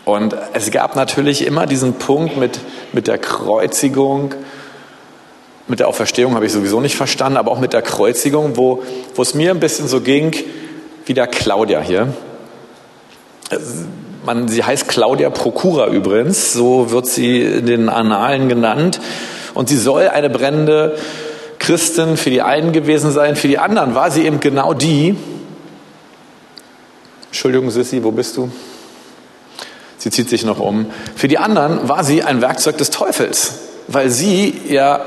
Und 0.05 0.35
es 0.53 0.71
gab 0.71 0.95
natürlich 0.95 1.45
immer 1.45 1.65
diesen 1.65 1.93
Punkt 1.93 2.37
mit, 2.37 2.59
mit 2.93 3.07
der 3.07 3.17
Kreuzigung, 3.17 4.33
mit 5.67 5.79
der 5.79 5.87
Auferstehung 5.87 6.33
habe 6.35 6.45
ich 6.45 6.51
sowieso 6.51 6.79
nicht 6.79 6.95
verstanden, 6.95 7.37
aber 7.37 7.51
auch 7.51 7.59
mit 7.59 7.73
der 7.73 7.81
Kreuzigung, 7.81 8.57
wo, 8.57 8.83
wo 9.13 9.21
es 9.21 9.35
mir 9.35 9.51
ein 9.51 9.59
bisschen 9.59 9.87
so 9.87 10.01
ging, 10.01 10.35
wie 11.05 11.13
der 11.13 11.27
Claudia 11.27 11.79
hier. 11.79 12.13
Man, 14.25 14.47
sie 14.47 14.63
heißt 14.63 14.87
Claudia 14.87 15.29
Procura 15.29 15.87
übrigens, 15.87 16.53
so 16.53 16.91
wird 16.91 17.05
sie 17.05 17.41
in 17.41 17.65
den 17.65 17.89
Annalen 17.89 18.49
genannt. 18.49 18.99
Und 19.53 19.69
sie 19.69 19.77
soll 19.77 20.07
eine 20.07 20.29
brennende 20.29 20.97
Christin 21.59 22.17
für 22.17 22.29
die 22.29 22.41
einen 22.41 22.71
gewesen 22.71 23.11
sein, 23.11 23.35
für 23.35 23.47
die 23.47 23.59
anderen 23.59 23.93
war 23.93 24.09
sie 24.11 24.25
eben 24.25 24.39
genau 24.39 24.73
die, 24.73 25.15
Entschuldigung, 27.29 27.69
Sissi, 27.71 28.03
wo 28.03 28.11
bist 28.11 28.37
du? 28.37 28.51
Sie 29.97 30.11
zieht 30.11 30.29
sich 30.29 30.45
noch 30.45 30.59
um. 30.59 30.87
Für 31.15 31.27
die 31.27 31.37
anderen 31.37 31.87
war 31.89 32.03
sie 32.03 32.23
ein 32.23 32.41
Werkzeug 32.41 32.77
des 32.77 32.89
Teufels, 32.89 33.53
weil 33.87 34.09
sie 34.09 34.61
ja, 34.67 35.01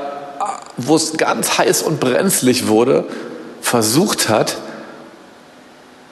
wo 0.77 0.95
es 0.95 1.17
ganz 1.17 1.57
heiß 1.57 1.81
und 1.83 1.99
brenzlig 1.99 2.67
wurde, 2.67 3.05
versucht 3.61 4.29
hat, 4.29 4.57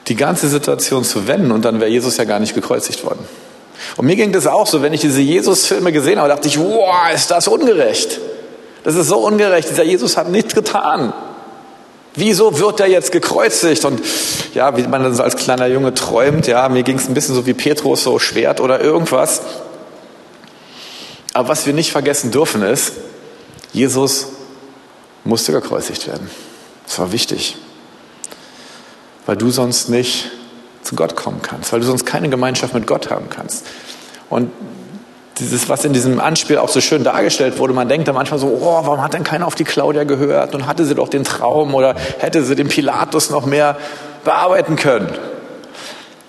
die 0.08 0.16
ganze 0.16 0.48
Situation 0.48 1.04
zu 1.04 1.28
wenden 1.28 1.52
und 1.52 1.64
dann 1.64 1.80
wäre 1.80 1.90
Jesus 1.90 2.16
ja 2.16 2.24
gar 2.24 2.40
nicht 2.40 2.54
gekreuzigt 2.54 3.04
worden. 3.04 3.24
Und 3.96 4.06
mir 4.06 4.16
ging 4.16 4.32
das 4.32 4.46
auch 4.46 4.66
so, 4.66 4.82
wenn 4.82 4.92
ich 4.92 5.00
diese 5.00 5.20
Jesus-Filme 5.20 5.92
gesehen 5.92 6.18
habe, 6.18 6.28
dachte 6.28 6.48
ich, 6.48 6.58
wow, 6.58 7.12
ist 7.14 7.30
das 7.30 7.48
ungerecht. 7.48 8.20
Das 8.84 8.96
ist 8.96 9.08
so 9.08 9.18
ungerecht. 9.18 9.70
Dieser 9.70 9.84
Jesus 9.84 10.16
hat 10.16 10.28
nichts 10.28 10.54
getan. 10.54 11.12
Wieso 12.14 12.58
wird 12.58 12.80
er 12.80 12.88
jetzt 12.88 13.10
gekreuzigt? 13.10 13.84
Und 13.84 14.00
ja, 14.54 14.76
wie 14.76 14.82
man 14.82 15.02
dann 15.02 15.14
so 15.14 15.22
als 15.22 15.36
kleiner 15.36 15.66
Junge 15.66 15.94
träumt, 15.94 16.46
ja, 16.46 16.68
mir 16.68 16.82
ging 16.82 16.98
es 16.98 17.08
ein 17.08 17.14
bisschen 17.14 17.34
so 17.34 17.46
wie 17.46 17.54
Petrus, 17.54 18.04
so 18.04 18.18
Schwert 18.18 18.60
oder 18.60 18.80
irgendwas. 18.80 19.40
Aber 21.32 21.48
was 21.48 21.64
wir 21.64 21.72
nicht 21.72 21.90
vergessen 21.90 22.30
dürfen 22.30 22.62
ist, 22.62 22.92
Jesus 23.72 24.26
musste 25.24 25.52
gekreuzigt 25.52 26.06
werden. 26.06 26.28
Das 26.86 26.98
war 26.98 27.12
wichtig. 27.12 27.56
Weil 29.24 29.36
du 29.36 29.50
sonst 29.50 29.88
nicht 29.88 30.30
zu 30.82 30.96
Gott 30.96 31.16
kommen 31.16 31.40
kannst, 31.42 31.72
weil 31.72 31.80
du 31.80 31.86
sonst 31.86 32.04
keine 32.04 32.28
Gemeinschaft 32.28 32.74
mit 32.74 32.86
Gott 32.86 33.10
haben 33.10 33.30
kannst. 33.30 33.64
Und 34.28 34.50
dieses, 35.42 35.68
was 35.68 35.84
in 35.84 35.92
diesem 35.92 36.20
Anspiel 36.20 36.58
auch 36.58 36.68
so 36.68 36.80
schön 36.80 37.04
dargestellt 37.04 37.58
wurde, 37.58 37.74
man 37.74 37.88
denkt 37.88 38.08
da 38.08 38.12
manchmal 38.12 38.40
so, 38.40 38.46
oh, 38.46 38.80
warum 38.84 39.02
hat 39.02 39.12
denn 39.12 39.24
keiner 39.24 39.46
auf 39.46 39.54
die 39.54 39.64
Claudia 39.64 40.04
gehört 40.04 40.54
und 40.54 40.66
hatte 40.66 40.84
sie 40.84 40.94
doch 40.94 41.08
den 41.08 41.24
Traum 41.24 41.74
oder 41.74 41.94
hätte 42.18 42.42
sie 42.44 42.54
den 42.54 42.68
Pilatus 42.68 43.30
noch 43.30 43.44
mehr 43.44 43.76
bearbeiten 44.24 44.76
können. 44.76 45.12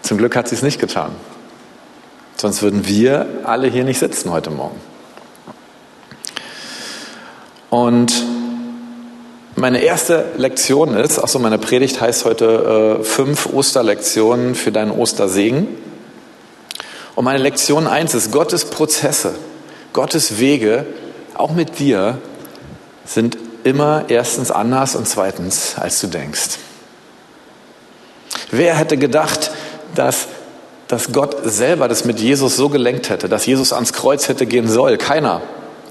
Zum 0.01 0.17
Glück 0.17 0.36
hat 0.36 0.50
sie 0.50 0.55
es 0.55 0.62
nicht 0.62 0.79
getan. 0.79 1.12
Sonst 2.36 2.62
würden 2.62 2.88
wir 2.88 3.25
alle 3.46 3.67
hier 3.67 3.86
nicht 3.86 4.00
sitzen 4.00 4.32
heute 4.32 4.50
Morgen. 4.50 4.79
Und 7.70 8.13
meine 9.55 9.82
erste 9.82 10.25
Lektion 10.38 10.96
ist, 10.96 11.20
achso, 11.20 11.39
meine 11.39 11.58
Predigt 11.58 12.01
heißt 12.01 12.25
heute 12.25 13.00
äh, 13.00 13.03
fünf 13.03 13.48
Osterlektionen 13.53 14.55
für 14.55 14.72
deinen 14.72 14.91
Ostersegen. 14.91 15.67
Und 17.15 17.25
meine 17.25 17.39
Lektion 17.39 17.88
eins 17.88 18.13
ist, 18.13 18.32
Gottes 18.32 18.65
Prozesse, 18.65 19.36
Gottes 19.93 20.39
Wege, 20.39 20.86
auch 21.36 21.51
mit 21.51 21.79
dir, 21.79 22.17
sind 23.05 23.38
immer 23.63 24.05
erstens 24.08 24.51
anders 24.51 24.96
und 24.96 25.08
zweitens, 25.08 25.75
als 25.77 26.01
du 26.01 26.08
denkst. 26.08 26.58
Wer 28.51 28.75
hätte 28.75 28.98
gedacht, 28.98 29.51
dass, 29.96 30.27
dass 30.88 31.12
Gott 31.12 31.38
selber 31.43 31.88
das 31.88 32.05
mit 32.05 32.20
Jesus 32.20 32.55
so 32.55 32.70
gelenkt 32.70 33.10
hätte, 33.10 33.29
dass 33.29 33.46
Jesus 33.46 33.74
ans 33.74 33.93
Kreuz 33.93 34.27
hätte 34.27 34.46
gehen 34.46 34.67
soll? 34.67 34.98
Keiner. 34.98 35.41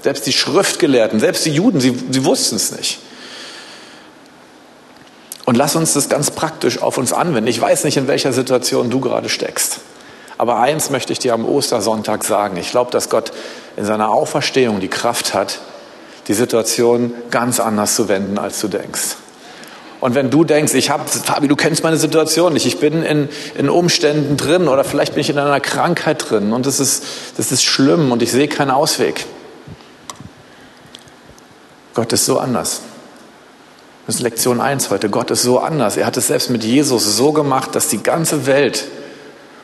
Selbst 0.01 0.25
die 0.25 0.33
Schriftgelehrten, 0.33 1.19
selbst 1.19 1.45
die 1.45 1.51
Juden, 1.51 1.79
sie, 1.79 1.97
sie 2.11 2.25
wussten 2.25 2.57
es 2.57 2.71
nicht. 2.71 2.99
Und 5.45 5.55
lass 5.55 5.75
uns 5.75 5.93
das 5.93 6.09
ganz 6.09 6.31
praktisch 6.31 6.81
auf 6.81 6.97
uns 6.97 7.13
anwenden. 7.13 7.47
Ich 7.47 7.59
weiß 7.59 7.83
nicht, 7.85 7.97
in 7.97 8.07
welcher 8.07 8.33
Situation 8.33 8.89
du 8.89 8.99
gerade 8.99 9.29
steckst. 9.29 9.79
Aber 10.37 10.59
eins 10.59 10.89
möchte 10.89 11.13
ich 11.13 11.19
dir 11.19 11.33
am 11.33 11.45
Ostersonntag 11.45 12.23
sagen. 12.23 12.57
Ich 12.57 12.71
glaube, 12.71 12.91
dass 12.91 13.09
Gott 13.09 13.31
in 13.77 13.85
seiner 13.85 14.09
Auferstehung 14.09 14.79
die 14.79 14.87
Kraft 14.87 15.33
hat, 15.33 15.59
die 16.27 16.33
Situation 16.33 17.13
ganz 17.31 17.59
anders 17.59 17.95
zu 17.95 18.07
wenden, 18.07 18.37
als 18.37 18.59
du 18.61 18.67
denkst. 18.67 19.17
Und 20.03 20.15
wenn 20.15 20.29
du 20.29 20.43
denkst, 20.43 20.73
ich 20.73 20.89
habe, 20.89 21.07
Fabi, 21.07 21.47
du 21.47 21.55
kennst 21.55 21.81
meine 21.81 21.95
Situation 21.95 22.51
nicht, 22.51 22.65
ich 22.65 22.79
bin 22.79 23.03
in, 23.03 23.29
in 23.55 23.69
Umständen 23.69 24.35
drin 24.35 24.67
oder 24.67 24.83
vielleicht 24.83 25.13
bin 25.13 25.21
ich 25.21 25.29
in 25.29 25.37
einer 25.37 25.61
Krankheit 25.61 26.29
drin 26.29 26.51
und 26.51 26.65
das 26.65 26.81
ist, 26.81 27.03
das 27.37 27.53
ist 27.53 27.63
schlimm 27.63 28.11
und 28.11 28.21
ich 28.21 28.29
sehe 28.29 28.49
keinen 28.49 28.71
Ausweg. 28.71 29.25
Gott 31.93 32.11
ist 32.11 32.25
so 32.25 32.37
anders. 32.37 32.81
Das 34.05 34.15
ist 34.15 34.21
Lektion 34.21 34.59
1 34.59 34.89
heute. 34.89 35.09
Gott 35.09 35.31
ist 35.31 35.43
so 35.43 35.59
anders. 35.59 35.95
Er 35.95 36.05
hat 36.05 36.17
es 36.17 36.27
selbst 36.27 36.49
mit 36.49 36.65
Jesus 36.65 37.15
so 37.15 37.31
gemacht, 37.31 37.73
dass 37.73 37.87
die 37.87 38.03
ganze 38.03 38.45
Welt 38.45 38.85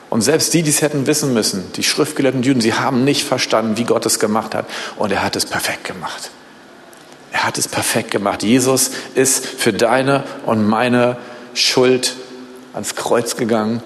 und 0.09 0.21
selbst 0.21 0.53
die, 0.53 0.63
die 0.63 0.71
es 0.71 0.81
hätten 0.81 1.05
wissen 1.05 1.33
müssen, 1.33 1.71
die 1.75 1.83
schriftgelehrten 1.83 2.41
Juden, 2.41 2.61
sie 2.61 2.73
haben 2.73 3.03
nicht 3.03 3.23
verstanden, 3.23 3.77
wie 3.77 3.83
Gott 3.83 4.05
es 4.05 4.19
gemacht 4.19 4.55
hat. 4.55 4.65
Und 4.97 5.11
er 5.11 5.23
hat 5.23 5.35
es 5.35 5.45
perfekt 5.45 5.83
gemacht. 5.83 6.31
Er 7.31 7.43
hat 7.43 7.59
es 7.59 7.67
perfekt 7.67 8.09
gemacht. 8.09 8.41
Jesus 8.41 8.91
ist 9.13 9.45
für 9.45 9.71
deine 9.71 10.23
und 10.47 10.67
meine 10.67 11.17
Schuld 11.53 12.15
ans 12.73 12.95
Kreuz 12.95 13.35
gegangen 13.37 13.83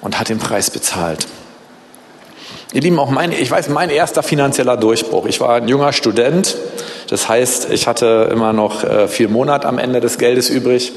und 0.00 0.18
hat 0.18 0.30
den 0.30 0.38
Preis 0.38 0.70
bezahlt. 0.70 1.26
Ihr 2.72 2.80
Lieben, 2.80 2.98
auch 2.98 3.10
mein, 3.10 3.32
ich 3.32 3.50
weiß, 3.50 3.68
mein 3.68 3.90
erster 3.90 4.22
finanzieller 4.22 4.76
Durchbruch. 4.76 5.26
Ich 5.26 5.40
war 5.40 5.56
ein 5.56 5.68
junger 5.68 5.92
Student. 5.92 6.56
Das 7.08 7.28
heißt, 7.28 7.70
ich 7.70 7.86
hatte 7.86 8.28
immer 8.32 8.52
noch 8.52 8.82
äh, 8.82 9.08
vier 9.08 9.28
Monate 9.28 9.68
am 9.68 9.78
Ende 9.78 10.00
des 10.00 10.16
Geldes 10.18 10.48
übrig. 10.48 10.92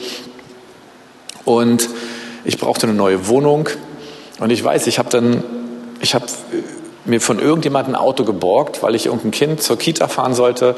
Und 1.43 1.89
ich 2.45 2.57
brauchte 2.57 2.87
eine 2.87 2.95
neue 2.95 3.27
Wohnung. 3.27 3.69
Und 4.39 4.51
ich 4.51 4.63
weiß, 4.63 4.87
ich 4.87 4.99
habe 4.99 5.09
dann, 5.09 5.43
ich 6.01 6.15
habe 6.15 6.25
mir 7.05 7.21
von 7.21 7.39
irgendjemandem 7.39 7.95
ein 7.95 7.99
Auto 7.99 8.23
geborgt, 8.23 8.81
weil 8.83 8.95
ich 8.95 9.07
irgendein 9.07 9.31
Kind 9.31 9.61
zur 9.61 9.77
Kita 9.77 10.07
fahren 10.07 10.33
sollte. 10.33 10.75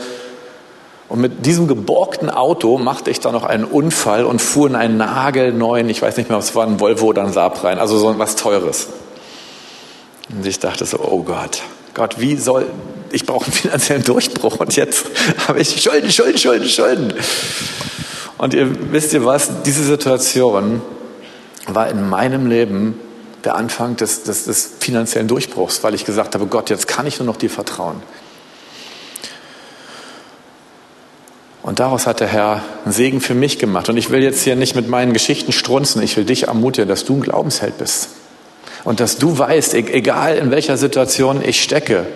Und 1.09 1.19
mit 1.19 1.45
diesem 1.45 1.67
geborgten 1.67 2.29
Auto 2.29 2.77
machte 2.77 3.11
ich 3.11 3.19
dann 3.19 3.33
noch 3.33 3.43
einen 3.43 3.65
Unfall 3.65 4.25
und 4.25 4.41
fuhr 4.41 4.67
in 4.67 4.75
einen 4.75 4.97
nagelneuen, 4.97 5.89
ich 5.89 6.01
weiß 6.01 6.17
nicht 6.17 6.29
mehr, 6.29 6.37
was 6.37 6.55
war, 6.55 6.65
ein 6.65 6.79
Volvo 6.79 7.07
oder 7.07 7.23
ein 7.23 7.33
Saab 7.33 7.63
rein, 7.63 7.79
also 7.79 7.97
so 7.97 8.17
was 8.17 8.37
Teures. 8.37 8.87
Und 10.29 10.45
ich 10.45 10.59
dachte 10.59 10.85
so, 10.85 10.99
oh 10.99 11.23
Gott, 11.23 11.63
Gott, 11.93 12.19
wie 12.19 12.37
soll, 12.37 12.67
ich 13.11 13.25
brauche 13.25 13.43
einen 13.43 13.53
finanziellen 13.53 14.03
Durchbruch 14.03 14.61
und 14.61 14.75
jetzt 14.77 15.05
habe 15.47 15.59
ich 15.59 15.81
Schulden, 15.81 16.09
Schulden, 16.09 16.37
Schulden, 16.37 16.69
Schulden. 16.69 17.13
Und 18.37 18.53
ihr 18.53 18.93
wisst 18.93 19.11
ihr 19.11 19.25
was, 19.25 19.49
diese 19.63 19.83
Situation 19.83 20.81
war 21.67 21.89
in 21.89 22.09
meinem 22.09 22.47
Leben 22.47 22.97
der 23.43 23.55
Anfang 23.55 23.95
des, 23.95 24.23
des, 24.23 24.45
des 24.45 24.71
finanziellen 24.79 25.27
Durchbruchs, 25.27 25.83
weil 25.83 25.95
ich 25.95 26.05
gesagt 26.05 26.35
habe, 26.35 26.45
Gott, 26.45 26.69
jetzt 26.69 26.87
kann 26.87 27.07
ich 27.07 27.19
nur 27.19 27.25
noch 27.25 27.37
dir 27.37 27.49
vertrauen. 27.49 28.01
Und 31.63 31.79
daraus 31.79 32.07
hat 32.07 32.19
der 32.19 32.27
Herr 32.27 32.63
einen 32.85 32.93
Segen 32.93 33.21
für 33.21 33.35
mich 33.35 33.59
gemacht. 33.59 33.87
Und 33.89 33.97
ich 33.97 34.09
will 34.09 34.23
jetzt 34.23 34.41
hier 34.41 34.55
nicht 34.55 34.75
mit 34.75 34.87
meinen 34.87 35.13
Geschichten 35.13 35.51
strunzen. 35.51 36.01
Ich 36.01 36.17
will 36.17 36.25
dich 36.25 36.47
ermutigen, 36.47 36.89
dass 36.89 37.05
du 37.05 37.15
ein 37.17 37.21
Glaubensheld 37.21 37.77
bist. 37.77 38.09
Und 38.83 38.99
dass 38.99 39.17
du 39.17 39.37
weißt, 39.37 39.75
e-, 39.75 39.91
egal 39.91 40.37
in 40.37 40.49
welcher 40.49 40.77
Situation 40.77 41.43
ich 41.43 41.61
stecke, 41.61 42.07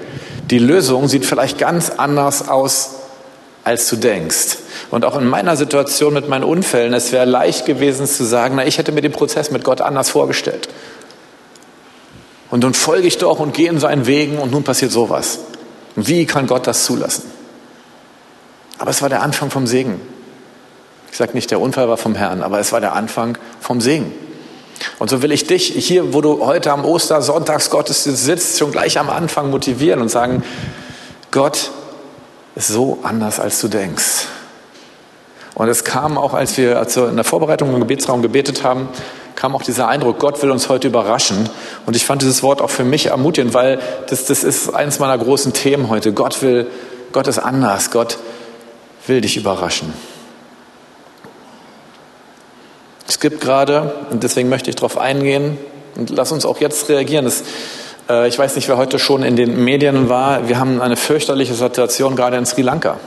die 0.49 0.59
Lösung 0.59 1.07
sieht 1.07 1.25
vielleicht 1.25 1.59
ganz 1.59 1.91
anders 1.91 2.49
aus, 2.49 2.95
als 3.63 3.87
du 3.89 3.97
denkst. 3.97 4.57
Und 4.91 5.05
auch 5.05 5.17
in 5.17 5.27
meiner 5.27 5.57
Situation 5.57 6.13
mit 6.13 6.27
meinen 6.27 6.43
Unfällen, 6.43 6.93
es 6.93 7.11
wäre 7.11 7.25
leicht 7.25 7.65
gewesen 7.65 8.07
zu 8.07 8.23
sagen, 8.23 8.55
na, 8.55 8.65
ich 8.65 8.77
hätte 8.77 8.91
mir 8.91 9.01
den 9.01 9.11
Prozess 9.11 9.51
mit 9.51 9.63
Gott 9.63 9.81
anders 9.81 10.09
vorgestellt. 10.09 10.69
Und 12.51 12.63
nun 12.63 12.73
folge 12.73 13.07
ich 13.07 13.17
doch 13.17 13.39
und 13.39 13.53
gehe 13.53 13.69
in 13.69 13.79
seinen 13.79 14.05
Wegen 14.05 14.37
und 14.37 14.51
nun 14.51 14.63
passiert 14.63 14.91
sowas. 14.91 15.39
Wie 15.95 16.25
kann 16.25 16.47
Gott 16.47 16.67
das 16.67 16.85
zulassen? 16.85 17.23
Aber 18.77 18.91
es 18.91 19.01
war 19.01 19.09
der 19.09 19.21
Anfang 19.21 19.49
vom 19.49 19.67
Segen. 19.67 19.99
Ich 21.11 21.17
sage 21.17 21.33
nicht, 21.33 21.49
der 21.49 21.61
Unfall 21.61 21.87
war 21.87 21.97
vom 21.97 22.13
Herrn, 22.15 22.43
aber 22.43 22.59
es 22.59 22.71
war 22.71 22.81
der 22.81 22.93
Anfang 22.93 23.37
vom 23.61 23.79
Segen. 23.79 24.11
Und 24.99 25.09
so 25.09 25.21
will 25.21 25.31
ich 25.31 25.47
dich 25.47 25.67
hier, 25.67 26.13
wo 26.13 26.21
du 26.21 26.45
heute 26.45 26.71
am 26.71 26.83
Ostersonntagsgottesdienst 26.83 28.25
sitzt, 28.25 28.59
schon 28.59 28.71
gleich 28.71 28.99
am 28.99 29.09
Anfang 29.09 29.49
motivieren 29.49 30.01
und 30.01 30.09
sagen, 30.09 30.43
Gott 31.31 31.71
ist 32.55 32.67
so 32.67 32.99
anders, 33.03 33.39
als 33.39 33.61
du 33.61 33.69
denkst. 33.69 34.27
Und 35.53 35.69
es 35.69 35.85
kam 35.85 36.17
auch, 36.17 36.33
als 36.33 36.57
wir 36.57 36.77
also 36.77 37.07
in 37.07 37.15
der 37.15 37.23
Vorbereitung 37.23 37.73
im 37.73 37.79
Gebetsraum 37.79 38.21
gebetet 38.21 38.63
haben, 38.63 38.89
kam 39.35 39.55
auch 39.55 39.63
dieser 39.63 39.87
Eindruck, 39.87 40.19
Gott 40.19 40.41
will 40.41 40.51
uns 40.51 40.69
heute 40.69 40.87
überraschen. 40.87 41.49
Und 41.85 41.95
ich 41.95 42.05
fand 42.05 42.21
dieses 42.21 42.41
Wort 42.41 42.61
auch 42.61 42.69
für 42.69 42.83
mich 42.83 43.07
ermutigend, 43.07 43.53
weil 43.53 43.79
das, 44.09 44.25
das 44.25 44.43
ist 44.43 44.73
eines 44.73 44.99
meiner 44.99 45.17
großen 45.17 45.53
Themen 45.53 45.89
heute. 45.89 46.13
Gott 46.13 46.41
will, 46.41 46.67
Gott 47.11 47.27
ist 47.27 47.39
anders. 47.39 47.91
Gott 47.91 48.17
will 49.07 49.21
dich 49.21 49.37
überraschen. 49.37 49.93
Es 53.07 53.19
gibt 53.19 53.39
gerade, 53.41 53.93
und 54.09 54.23
deswegen 54.23 54.49
möchte 54.49 54.69
ich 54.69 54.75
darauf 54.75 54.97
eingehen, 54.97 55.57
und 55.95 56.09
lass 56.09 56.31
uns 56.31 56.45
auch 56.45 56.59
jetzt 56.59 56.89
reagieren. 56.89 57.25
Das, 57.25 57.43
äh, 58.09 58.27
ich 58.27 58.37
weiß 58.37 58.55
nicht, 58.55 58.67
wer 58.67 58.77
heute 58.77 58.99
schon 58.99 59.23
in 59.23 59.35
den 59.35 59.63
Medien 59.63 60.09
war. 60.09 60.47
Wir 60.47 60.59
haben 60.59 60.81
eine 60.81 60.97
fürchterliche 60.97 61.53
Situation 61.53 62.15
gerade 62.15 62.37
in 62.37 62.45
Sri 62.45 62.61
Lanka. 62.61 62.97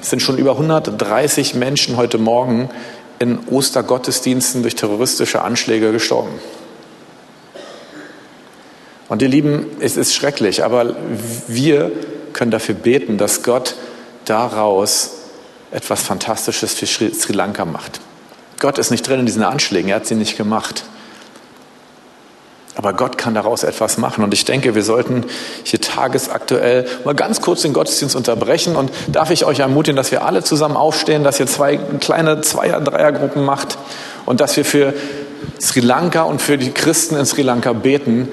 Es 0.00 0.10
sind 0.10 0.20
schon 0.20 0.38
über 0.38 0.52
130 0.52 1.54
Menschen 1.54 1.96
heute 1.96 2.18
Morgen 2.18 2.70
in 3.18 3.38
Ostergottesdiensten 3.50 4.62
durch 4.62 4.74
terroristische 4.74 5.42
Anschläge 5.42 5.92
gestorben. 5.92 6.30
Und 9.08 9.22
ihr 9.22 9.28
Lieben, 9.28 9.66
es 9.80 9.96
ist 9.96 10.14
schrecklich, 10.14 10.64
aber 10.64 10.96
wir 11.46 11.92
können 12.32 12.50
dafür 12.50 12.74
beten, 12.74 13.18
dass 13.18 13.42
Gott 13.42 13.76
daraus 14.24 15.12
etwas 15.70 16.02
Fantastisches 16.02 16.74
für 16.74 16.86
Sri 16.86 17.32
Lanka 17.32 17.64
macht. 17.64 18.00
Gott 18.58 18.78
ist 18.78 18.90
nicht 18.90 19.06
drin 19.06 19.20
in 19.20 19.26
diesen 19.26 19.42
Anschlägen, 19.42 19.90
er 19.90 19.96
hat 19.96 20.06
sie 20.06 20.14
nicht 20.14 20.36
gemacht. 20.36 20.84
Aber 22.74 22.92
Gott 22.92 23.16
kann 23.16 23.34
daraus 23.34 23.62
etwas 23.62 23.96
machen. 23.96 24.22
Und 24.22 24.34
ich 24.34 24.44
denke, 24.44 24.74
wir 24.74 24.82
sollten 24.82 25.24
hier 25.64 25.80
tagesaktuell 25.80 26.86
mal 27.04 27.14
ganz 27.14 27.40
kurz 27.40 27.62
den 27.62 27.72
Gottesdienst 27.72 28.14
unterbrechen. 28.14 28.76
Und 28.76 28.90
darf 29.08 29.30
ich 29.30 29.46
euch 29.46 29.60
ermutigen, 29.60 29.96
dass 29.96 30.12
wir 30.12 30.26
alle 30.26 30.44
zusammen 30.44 30.76
aufstehen, 30.76 31.24
dass 31.24 31.40
ihr 31.40 31.46
zwei 31.46 31.78
kleine 31.78 32.42
Zweier-, 32.42 32.82
Dreiergruppen 32.82 33.44
macht 33.44 33.78
und 34.26 34.40
dass 34.42 34.58
wir 34.58 34.64
für 34.66 34.92
Sri 35.58 35.80
Lanka 35.80 36.22
und 36.22 36.42
für 36.42 36.58
die 36.58 36.70
Christen 36.70 37.16
in 37.16 37.24
Sri 37.24 37.40
Lanka 37.40 37.72
beten, 37.72 38.28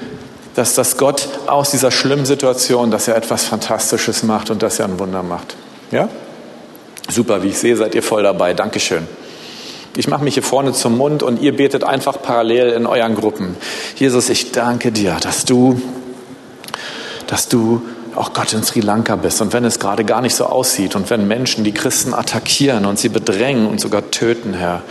dass 0.56 0.76
das 0.76 0.98
Gott 0.98 1.28
aus 1.48 1.72
dieser 1.72 1.92
schlimmen 1.92 2.26
Situation, 2.26 2.92
dass 2.92 3.08
er 3.08 3.16
etwas 3.16 3.46
Fantastisches 3.46 4.24
macht 4.24 4.50
und 4.50 4.62
dass 4.62 4.80
er 4.80 4.86
ein 4.86 5.00
Wunder 5.00 5.24
macht. 5.24 5.56
Ja? 5.92 6.10
Super, 7.10 7.44
wie 7.44 7.50
ich 7.50 7.58
sehe, 7.58 7.76
seid 7.76 7.96
ihr 7.96 8.04
voll 8.04 8.24
dabei. 8.24 8.54
Dankeschön. 8.54 9.08
Ich 9.96 10.08
mache 10.08 10.24
mich 10.24 10.36
hier 10.36 10.44
vorne 10.44 10.74
zum 10.74 10.98
Mund 10.98 11.22
und 11.22 11.42
ihr 11.42 11.56
betet 11.56 11.84
einfach 11.84 12.22
parallel 12.22 12.70
in 12.70 12.88
euren 12.88 13.14
Gruppen. 13.16 13.56
Jesus, 13.96 14.30
ich 14.30 14.52
danke 14.52 14.92
dir, 14.92 15.18
dass 15.22 15.46
du, 15.46 15.80
dass 17.28 17.48
du 17.48 17.82
auch 18.16 18.34
Gott 18.34 18.54
in 18.54 18.64
Sri 18.64 18.80
Lanka 18.80 19.16
bist. 19.16 19.42
Und 19.42 19.54
wenn 19.54 19.66
es 19.66 19.80
gerade 19.80 20.04
gar 20.04 20.22
nicht 20.22 20.36
so 20.36 20.46
aussieht 20.46 20.96
und 20.96 21.10
wenn 21.10 21.28
Menschen 21.28 21.64
die 21.64 21.74
Christen 21.74 22.14
attackieren 22.14 22.86
und 22.86 22.98
sie 22.98 23.10
bedrängen 23.10 23.68
und 23.68 23.80
sogar 23.80 24.10
töten, 24.12 24.54
Herr, 24.54 24.82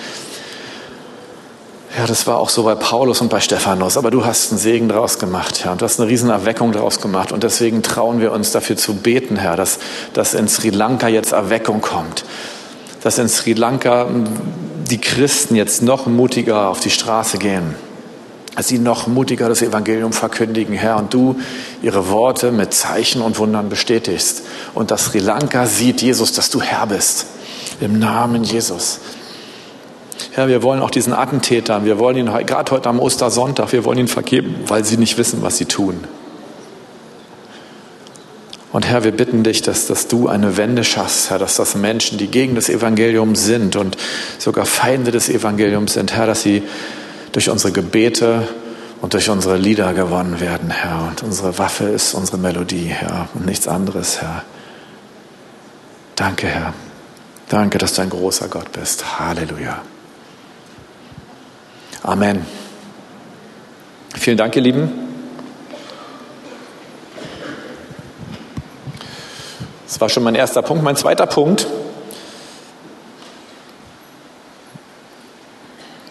ja, 1.97 2.07
das 2.07 2.27
war 2.27 2.39
auch 2.39 2.49
so 2.49 2.63
bei 2.63 2.75
Paulus 2.75 3.21
und 3.21 3.29
bei 3.29 3.41
Stephanus, 3.41 3.97
aber 3.97 4.11
du 4.11 4.25
hast 4.25 4.51
einen 4.51 4.59
Segen 4.59 4.89
draus 4.89 5.19
gemacht, 5.19 5.63
Herr, 5.63 5.73
und 5.73 5.83
du 5.83 5.85
hast 5.85 6.01
eine 6.01 6.09
riesen 6.09 6.31
Erweckung 6.31 6.73
draus 6.73 7.01
gemacht. 7.01 7.33
Und 7.33 7.43
deswegen 7.43 7.83
trauen 7.83 8.21
wir 8.21 8.33
uns 8.33 8.51
dafür 8.53 8.77
zu 8.77 8.95
beten, 8.95 9.37
Herr, 9.37 9.57
dass, 9.57 9.79
dass 10.15 10.33
in 10.33 10.49
Sri 10.49 10.71
Lanka 10.71 11.09
jetzt 11.09 11.33
Erweckung 11.33 11.83
kommt, 11.83 12.25
dass 13.03 13.19
in 13.19 13.29
Sri 13.29 13.53
Lanka 13.53 14.07
die 14.89 15.01
Christen 15.01 15.55
jetzt 15.55 15.83
noch 15.83 16.07
mutiger 16.07 16.69
auf 16.69 16.81
die 16.81 16.91
Straße 16.91 17.37
gehen, 17.37 17.75
dass 18.57 18.69
sie 18.69 18.79
noch 18.79 19.07
mutiger 19.07 19.51
das 19.51 19.61
Evangelium 19.61 20.15
verkündigen, 20.15 20.75
Herr, 20.75 20.97
und 20.97 21.13
du 21.13 21.37
ihre 21.83 22.09
Worte 22.09 22.53
mit 22.53 22.73
Zeichen 22.73 23.21
und 23.21 23.39
Wundern 23.39 23.69
bestätigst. 23.69 24.43
Und 24.73 24.91
dass 24.91 25.07
Sri 25.07 25.19
Lanka 25.19 25.67
sieht, 25.67 26.01
Jesus, 26.01 26.33
dass 26.33 26.49
du 26.49 26.63
Herr 26.63 26.87
bist. 26.87 27.27
Im 27.81 27.99
Namen 27.99 28.45
Jesus. 28.45 29.01
Herr, 30.31 30.49
wir 30.49 30.63
wollen 30.63 30.81
auch 30.81 30.91
diesen 30.91 31.13
Attentätern, 31.13 31.85
wir 31.85 31.99
wollen 31.99 32.17
ihn 32.17 32.27
gerade 32.47 32.71
heute 32.71 32.89
am 32.89 33.01
Ostersonntag, 33.01 33.73
wir 33.73 33.85
wollen 33.85 33.99
ihn 33.99 34.09
vergeben, 34.09 34.55
weil 34.67 34.85
sie 34.85 34.97
nicht 34.97 35.19
wissen, 35.19 35.43
was 35.43 35.59
sie 35.59 35.67
tun. 35.67 36.05
Und 38.73 38.87
Herr, 38.87 39.05
wir 39.05 39.13
bitten 39.13 39.45
dich, 39.45 39.61
dass, 39.61 39.87
dass 39.87 40.09
du 40.09 40.29
eine 40.29 40.57
Wende 40.57 40.83
schaffst, 40.83 41.29
Herr, 41.29 41.39
dass 41.39 41.57
das 41.57 41.75
Menschen, 41.75 42.17
die 42.17 42.29
gegen 42.29 42.55
das 42.55 42.71
Evangelium 42.71 43.35
sind 43.35 43.77
und 43.77 43.99
sogar 44.39 44.65
Feinde 44.65 45.11
des 45.11 45.29
Evangeliums 45.29 45.93
sind, 45.93 46.13
Herr, 46.15 46.27
dass 46.27 46.43
sie 46.43 46.63
durch 47.33 47.51
unsere 47.51 47.73
Gebete 47.73 48.49
und 49.03 49.13
durch 49.13 49.29
unsere 49.29 49.59
Lieder 49.59 49.93
gewonnen 49.93 50.41
werden, 50.41 50.71
Herr. 50.71 51.09
Und 51.09 51.23
unsere 51.23 51.59
Waffe 51.59 51.85
ist 51.85 52.15
unsere 52.15 52.39
Melodie, 52.39 52.87
Herr, 52.87 53.29
und 53.35 53.45
nichts 53.45 53.69
anderes, 53.69 54.23
Herr. 54.23 54.45
Danke, 56.17 56.47
Herr. 56.47 56.73
Danke, 57.49 57.77
dass 57.77 57.95
du 57.95 58.03
ein 58.03 58.11
großer 58.11 58.49
Gott 58.49 58.73
bist. 58.73 59.19
Halleluja. 59.19 59.83
Amen. 62.03 62.45
Vielen 64.17 64.37
Dank, 64.37 64.57
ihr 64.57 64.63
Lieben. 64.63 64.91
Das 69.87 70.01
war 70.01 70.09
schon 70.09 70.25
mein 70.25 70.35
erster 70.35 70.63
Punkt. 70.63 70.83
Mein 70.83 70.97
zweiter 70.97 71.27
Punkt. 71.27 71.69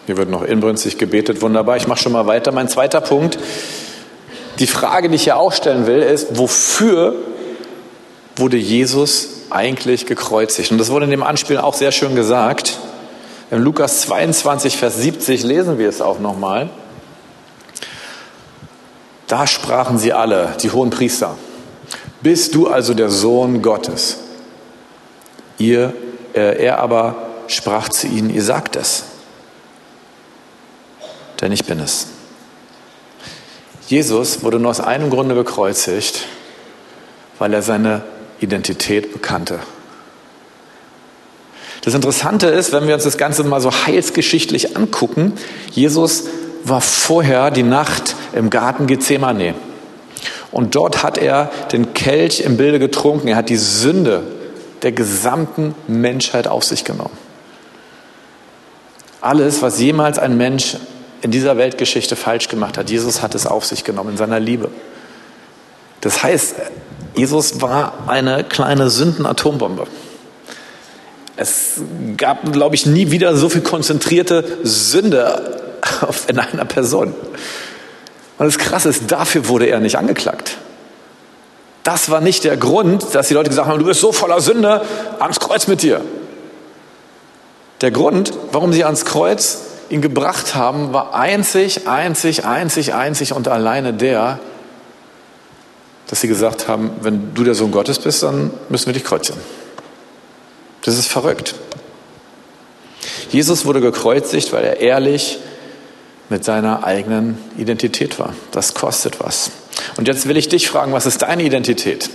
Hier 0.06 0.16
wird 0.16 0.30
noch 0.30 0.42
inbrünstig 0.42 0.96
gebetet, 0.96 1.42
wunderbar. 1.42 1.76
Ich 1.76 1.86
mache 1.86 2.00
schon 2.00 2.12
mal 2.12 2.26
weiter. 2.26 2.52
Mein 2.52 2.68
zweiter 2.68 3.02
Punkt. 3.02 3.38
Die 4.60 4.66
Frage, 4.66 5.10
die 5.10 5.16
ich 5.16 5.24
hier 5.24 5.36
auch 5.36 5.52
stellen 5.52 5.86
will, 5.86 6.00
ist, 6.00 6.38
wofür 6.38 7.14
wurde 8.36 8.56
Jesus 8.56 9.42
eigentlich 9.50 10.06
gekreuzigt? 10.06 10.72
Und 10.72 10.78
das 10.78 10.88
wurde 10.88 11.04
in 11.04 11.10
dem 11.10 11.22
Anspiel 11.22 11.58
auch 11.58 11.74
sehr 11.74 11.92
schön 11.92 12.16
gesagt. 12.16 12.78
In 13.52 13.58
Lukas 13.58 14.00
22, 14.00 14.78
Vers 14.78 14.96
70 14.96 15.42
lesen 15.42 15.76
wir 15.76 15.86
es 15.86 16.00
auch 16.00 16.18
nochmal. 16.18 16.70
Da 19.26 19.46
sprachen 19.46 19.98
sie 19.98 20.14
alle, 20.14 20.56
die 20.62 20.70
hohen 20.70 20.88
Priester, 20.88 21.36
bist 22.22 22.54
du 22.54 22.68
also 22.68 22.94
der 22.94 23.10
Sohn 23.10 23.60
Gottes? 23.60 24.20
Ihr, 25.58 25.92
äh, 26.32 26.64
er 26.64 26.78
aber 26.78 27.14
sprach 27.46 27.90
zu 27.90 28.06
ihnen, 28.06 28.30
ihr 28.30 28.42
sagt 28.42 28.74
es, 28.74 29.04
denn 31.42 31.52
ich 31.52 31.66
bin 31.66 31.78
es. 31.78 32.06
Jesus 33.86 34.42
wurde 34.42 34.60
nur 34.60 34.70
aus 34.70 34.80
einem 34.80 35.10
Grunde 35.10 35.34
bekreuzigt, 35.34 36.24
weil 37.38 37.52
er 37.52 37.60
seine 37.60 38.00
Identität 38.40 39.12
bekannte. 39.12 39.58
Das 41.82 41.94
Interessante 41.94 42.46
ist, 42.46 42.72
wenn 42.72 42.86
wir 42.86 42.94
uns 42.94 43.04
das 43.04 43.18
Ganze 43.18 43.42
mal 43.44 43.60
so 43.60 43.70
heilsgeschichtlich 43.70 44.76
angucken, 44.76 45.32
Jesus 45.72 46.24
war 46.64 46.80
vorher 46.80 47.50
die 47.50 47.64
Nacht 47.64 48.14
im 48.32 48.50
Garten 48.50 48.86
Gethsemane. 48.86 49.54
Und 50.52 50.76
dort 50.76 51.02
hat 51.02 51.18
er 51.18 51.50
den 51.72 51.92
Kelch 51.92 52.40
im 52.40 52.56
Bilde 52.56 52.78
getrunken. 52.78 53.26
Er 53.26 53.36
hat 53.36 53.48
die 53.48 53.56
Sünde 53.56 54.22
der 54.82 54.92
gesamten 54.92 55.74
Menschheit 55.88 56.46
auf 56.46 56.62
sich 56.62 56.84
genommen. 56.84 57.16
Alles, 59.20 59.60
was 59.62 59.80
jemals 59.80 60.18
ein 60.18 60.36
Mensch 60.36 60.76
in 61.20 61.30
dieser 61.32 61.56
Weltgeschichte 61.56 62.14
falsch 62.14 62.48
gemacht 62.48 62.78
hat, 62.78 62.90
Jesus 62.90 63.22
hat 63.22 63.34
es 63.34 63.46
auf 63.46 63.64
sich 63.64 63.82
genommen 63.82 64.10
in 64.10 64.16
seiner 64.16 64.40
Liebe. 64.40 64.70
Das 66.00 66.22
heißt, 66.22 66.56
Jesus 67.14 67.60
war 67.60 68.04
eine 68.06 68.44
kleine 68.44 68.90
Sündenatombombe. 68.90 69.86
Es 71.36 71.80
gab, 72.16 72.52
glaube 72.52 72.74
ich, 72.74 72.86
nie 72.86 73.10
wieder 73.10 73.36
so 73.36 73.48
viel 73.48 73.62
konzentrierte 73.62 74.58
Sünde 74.62 75.60
in 76.28 76.38
einer 76.38 76.64
Person. 76.64 77.14
Und 78.38 78.46
das 78.46 78.58
Krasse 78.58 78.90
ist, 78.90 79.10
dafür 79.10 79.48
wurde 79.48 79.66
er 79.66 79.80
nicht 79.80 79.96
angeklagt. 79.96 80.56
Das 81.84 82.10
war 82.10 82.20
nicht 82.20 82.44
der 82.44 82.56
Grund, 82.56 83.14
dass 83.14 83.28
die 83.28 83.34
Leute 83.34 83.48
gesagt 83.50 83.68
haben, 83.68 83.78
du 83.78 83.84
bist 83.86 84.00
so 84.00 84.12
voller 84.12 84.40
Sünde, 84.40 84.82
ans 85.18 85.40
Kreuz 85.40 85.66
mit 85.66 85.82
dir. 85.82 86.00
Der 87.80 87.90
Grund, 87.90 88.32
warum 88.52 88.72
sie 88.72 88.84
ans 88.84 89.04
Kreuz 89.04 89.62
ihn 89.88 90.00
gebracht 90.00 90.54
haben, 90.54 90.92
war 90.92 91.14
einzig, 91.14 91.88
einzig, 91.88 92.44
einzig, 92.44 92.94
einzig 92.94 93.32
und 93.32 93.48
alleine 93.48 93.92
der, 93.92 94.38
dass 96.08 96.20
sie 96.20 96.28
gesagt 96.28 96.68
haben, 96.68 96.92
wenn 97.00 97.34
du 97.34 97.42
der 97.42 97.54
Sohn 97.54 97.72
Gottes 97.72 97.98
bist, 97.98 98.22
dann 98.22 98.52
müssen 98.68 98.86
wir 98.86 98.92
dich 98.92 99.04
kreuzen. 99.04 99.34
Das 100.82 100.98
ist 100.98 101.08
verrückt. 101.08 101.54
Jesus 103.30 103.64
wurde 103.64 103.80
gekreuzigt, 103.80 104.52
weil 104.52 104.64
er 104.64 104.80
ehrlich 104.80 105.38
mit 106.28 106.44
seiner 106.44 106.84
eigenen 106.84 107.38
Identität 107.56 108.18
war. 108.18 108.34
Das 108.50 108.74
kostet 108.74 109.20
was. 109.20 109.50
Und 109.96 110.08
jetzt 110.08 110.28
will 110.28 110.36
ich 110.36 110.48
dich 110.48 110.68
fragen, 110.68 110.92
was 110.92 111.06
ist 111.06 111.22
deine 111.22 111.42
Identität? 111.42 112.10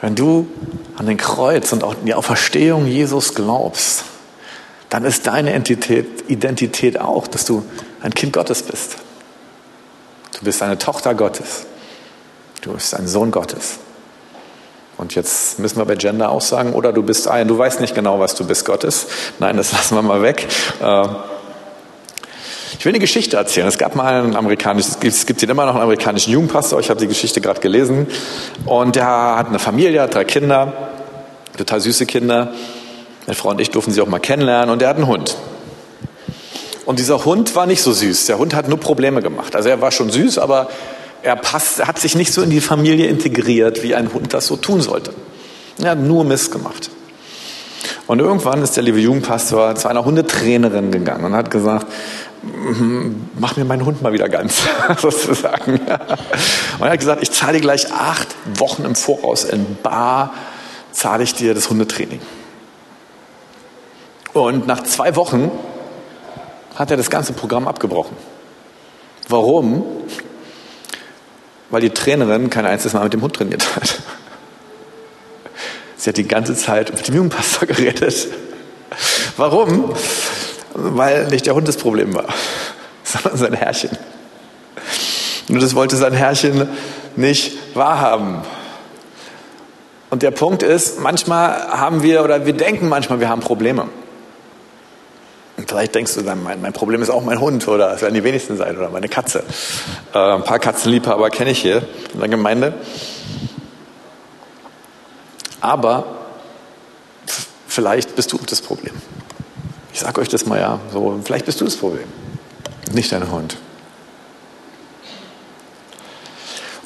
Wenn 0.00 0.14
du 0.14 0.46
an 0.96 1.06
den 1.06 1.16
Kreuz 1.16 1.72
und 1.72 1.82
auch 1.82 1.94
die 2.04 2.14
Auferstehung 2.14 2.86
Jesus 2.86 3.34
glaubst, 3.34 4.04
dann 4.88 5.04
ist 5.04 5.26
deine 5.26 5.50
Identität, 5.50 6.30
Identität 6.30 7.00
auch, 7.00 7.26
dass 7.26 7.44
du 7.44 7.64
ein 8.02 8.14
Kind 8.14 8.32
Gottes 8.32 8.62
bist. 8.62 8.96
Du 10.38 10.44
bist 10.44 10.62
eine 10.62 10.78
Tochter 10.78 11.14
Gottes. 11.14 11.66
Du 12.60 12.72
bist 12.72 12.94
ein 12.94 13.08
Sohn 13.08 13.30
Gottes. 13.30 13.78
Und 14.98 15.14
jetzt 15.14 15.58
müssen 15.58 15.76
wir 15.76 15.84
bei 15.84 15.96
Gender 15.96 16.30
auch 16.30 16.40
sagen, 16.40 16.72
oder 16.72 16.92
du 16.92 17.02
bist 17.02 17.28
ein, 17.28 17.48
du 17.48 17.58
weißt 17.58 17.80
nicht 17.80 17.94
genau, 17.94 18.18
was 18.18 18.34
du 18.34 18.46
bist 18.46 18.64
Gottes. 18.64 19.06
Nein, 19.38 19.56
das 19.56 19.72
lassen 19.76 19.94
wir 19.94 20.02
mal 20.02 20.22
weg. 20.22 20.46
Äh, 20.80 21.06
ich 22.78 22.84
will 22.84 22.92
eine 22.92 22.98
Geschichte 22.98 23.36
erzählen. 23.36 23.66
Es 23.66 23.78
gab 23.78 23.94
mal 23.94 24.22
einen 24.22 24.36
amerikanischen, 24.36 24.96
es 25.02 25.26
gibt 25.26 25.42
immer 25.42 25.64
noch 25.66 25.74
einen 25.74 25.82
amerikanischen 25.82 26.32
Jugendpastor, 26.32 26.80
ich 26.80 26.90
habe 26.90 27.00
die 27.00 27.06
Geschichte 27.06 27.40
gerade 27.40 27.60
gelesen. 27.60 28.06
Und 28.64 28.96
der 28.96 29.06
hat 29.06 29.48
eine 29.48 29.58
Familie, 29.58 30.02
hat 30.02 30.14
drei 30.14 30.24
Kinder, 30.24 30.72
total 31.56 31.80
süße 31.80 32.06
Kinder. 32.06 32.52
Meine 33.26 33.36
Frau 33.36 33.50
und 33.50 33.60
ich 33.60 33.70
durften 33.70 33.92
sie 33.92 34.00
auch 34.00 34.06
mal 34.06 34.18
kennenlernen 34.18 34.70
und 34.70 34.82
er 34.82 34.88
hat 34.88 34.96
einen 34.96 35.06
Hund. 35.06 35.36
Und 36.84 37.00
dieser 37.00 37.24
Hund 37.24 37.56
war 37.56 37.66
nicht 37.66 37.82
so 37.82 37.92
süß. 37.92 38.26
Der 38.26 38.38
Hund 38.38 38.54
hat 38.54 38.68
nur 38.68 38.78
Probleme 38.78 39.20
gemacht. 39.20 39.56
Also 39.56 39.68
er 39.68 39.80
war 39.80 39.90
schon 39.90 40.10
süß, 40.10 40.38
aber 40.38 40.68
er 41.26 41.34
passt, 41.34 41.84
hat 41.84 41.98
sich 41.98 42.14
nicht 42.14 42.32
so 42.32 42.40
in 42.40 42.50
die 42.50 42.60
Familie 42.60 43.08
integriert, 43.08 43.82
wie 43.82 43.96
ein 43.96 44.12
Hund 44.12 44.32
das 44.32 44.46
so 44.46 44.56
tun 44.56 44.80
sollte. 44.80 45.12
Er 45.82 45.90
hat 45.90 45.98
nur 45.98 46.24
Mist 46.24 46.52
gemacht. 46.52 46.88
Und 48.06 48.20
irgendwann 48.20 48.62
ist 48.62 48.76
der 48.76 48.84
liebe 48.84 49.00
Jugendpastor 49.00 49.74
zu 49.74 49.88
einer 49.88 50.04
Hundetrainerin 50.04 50.92
gegangen 50.92 51.24
und 51.24 51.34
hat 51.34 51.50
gesagt, 51.50 51.88
mhm, 52.42 53.28
mach 53.40 53.56
mir 53.56 53.64
meinen 53.64 53.84
Hund 53.84 54.02
mal 54.02 54.12
wieder 54.12 54.28
ganz, 54.28 54.62
sozusagen. 54.98 55.72
Und 55.72 56.86
er 56.86 56.90
hat 56.90 57.00
gesagt, 57.00 57.22
ich 57.22 57.32
zahle 57.32 57.54
dir 57.54 57.60
gleich 57.60 57.92
acht 57.92 58.28
Wochen 58.54 58.84
im 58.84 58.94
Voraus 58.94 59.42
in 59.42 59.76
Bar, 59.82 60.32
zahle 60.92 61.24
ich 61.24 61.34
dir 61.34 61.54
das 61.54 61.68
Hundetraining. 61.68 62.20
Und 64.32 64.68
nach 64.68 64.84
zwei 64.84 65.16
Wochen 65.16 65.50
hat 66.76 66.92
er 66.92 66.96
das 66.96 67.10
ganze 67.10 67.32
Programm 67.32 67.66
abgebrochen. 67.66 68.16
Warum? 69.28 69.84
Weil 71.76 71.82
die 71.82 71.90
Trainerin 71.90 72.48
kein 72.48 72.64
einziges 72.64 72.94
Mal 72.94 73.04
mit 73.04 73.12
dem 73.12 73.20
Hund 73.20 73.36
trainiert 73.36 73.76
hat. 73.76 73.98
Sie 75.98 76.08
hat 76.08 76.16
die 76.16 76.26
ganze 76.26 76.56
Zeit 76.56 76.90
mit 76.90 77.06
dem 77.06 77.14
Jugendpastor 77.16 77.68
geredet. 77.68 78.28
Warum? 79.36 79.94
Weil 80.72 81.26
nicht 81.26 81.44
der 81.44 81.54
Hund 81.54 81.68
das 81.68 81.76
Problem 81.76 82.14
war, 82.14 82.28
sondern 83.04 83.36
sein 83.36 83.52
Herrchen. 83.52 83.90
Nur 85.48 85.60
das 85.60 85.74
wollte 85.74 85.96
sein 85.96 86.14
Herrchen 86.14 86.66
nicht 87.14 87.58
wahrhaben. 87.74 88.40
Und 90.08 90.22
der 90.22 90.30
Punkt 90.30 90.62
ist, 90.62 90.98
manchmal 90.98 91.72
haben 91.72 92.02
wir 92.02 92.24
oder 92.24 92.46
wir 92.46 92.54
denken 92.54 92.88
manchmal, 92.88 93.20
wir 93.20 93.28
haben 93.28 93.42
Probleme. 93.42 93.86
Vielleicht 95.66 95.94
denkst 95.96 96.14
du 96.14 96.22
dann, 96.22 96.42
mein, 96.42 96.60
mein, 96.60 96.72
Problem 96.72 97.02
ist 97.02 97.10
auch 97.10 97.24
mein 97.24 97.40
Hund 97.40 97.66
oder 97.66 97.92
es 97.94 98.02
werden 98.02 98.14
die 98.14 98.22
wenigsten 98.22 98.56
sein 98.56 98.76
oder 98.76 98.88
meine 98.88 99.08
Katze. 99.08 99.42
Äh, 100.14 100.18
ein 100.18 100.44
paar 100.44 100.60
Katzenliebhaber 100.60 101.28
kenne 101.30 101.50
ich 101.50 101.60
hier 101.60 101.82
in 102.14 102.20
der 102.20 102.28
Gemeinde. 102.28 102.74
Aber 105.60 106.04
vielleicht 107.66 108.14
bist 108.14 108.32
du 108.32 108.38
das 108.46 108.62
Problem. 108.62 108.94
Ich 109.92 110.00
sage 110.00 110.20
euch 110.20 110.28
das 110.28 110.46
mal 110.46 110.60
ja, 110.60 110.78
so, 110.92 111.18
vielleicht 111.24 111.46
bist 111.46 111.60
du 111.60 111.64
das 111.64 111.76
Problem, 111.76 112.06
nicht 112.92 113.10
dein 113.10 113.30
Hund. 113.32 113.56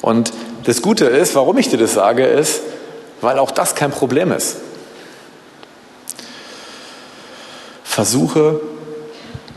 Und 0.01 0.33
das 0.63 0.81
Gute 0.81 1.05
ist, 1.05 1.35
warum 1.35 1.57
ich 1.57 1.69
dir 1.69 1.77
das 1.77 1.93
sage, 1.93 2.25
ist, 2.25 2.61
weil 3.19 3.37
auch 3.37 3.51
das 3.51 3.75
kein 3.75 3.91
Problem 3.91 4.31
ist. 4.31 4.57
Versuche 7.83 8.61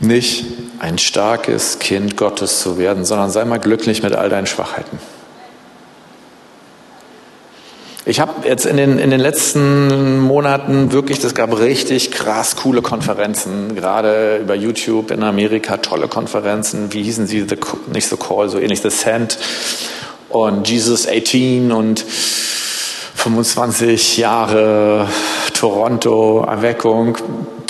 nicht 0.01 0.45
ein 0.79 0.97
starkes 0.97 1.79
Kind 1.79 2.17
Gottes 2.17 2.61
zu 2.61 2.77
werden, 2.77 3.05
sondern 3.05 3.29
sei 3.29 3.45
mal 3.45 3.59
glücklich 3.59 4.03
mit 4.03 4.13
all 4.13 4.29
deinen 4.29 4.47
Schwachheiten. 4.47 4.99
Ich 8.07 8.19
habe 8.19 8.47
jetzt 8.47 8.67
in 8.67 8.77
den, 8.77 8.99
in 8.99 9.09
den 9.09 9.19
letzten 9.19 10.19
Monaten 10.19 10.91
wirklich, 10.91 11.19
das 11.19 11.33
gab 11.33 11.57
richtig 11.57 12.11
krass 12.11 12.55
coole 12.55 12.83
Konferenzen, 12.83 13.73
gerade 13.73 14.37
über 14.37 14.53
YouTube 14.53 15.09
in 15.09 15.23
Amerika, 15.23 15.77
tolle 15.77 16.07
Konferenzen. 16.07 16.93
Wie 16.93 17.01
hießen 17.01 17.25
sie? 17.25 17.47
The, 17.49 17.57
nicht 17.91 18.07
The 18.07 18.17
Call, 18.17 18.49
so 18.49 18.59
ähnlich 18.59 18.81
The 18.81 18.91
Send 18.91 19.39
und 20.29 20.69
Jesus 20.69 21.07
18 21.07 21.71
und 21.71 22.05
25 23.15 24.17
Jahre 24.17 25.07
Toronto, 25.55 26.45
Erweckung, 26.47 27.17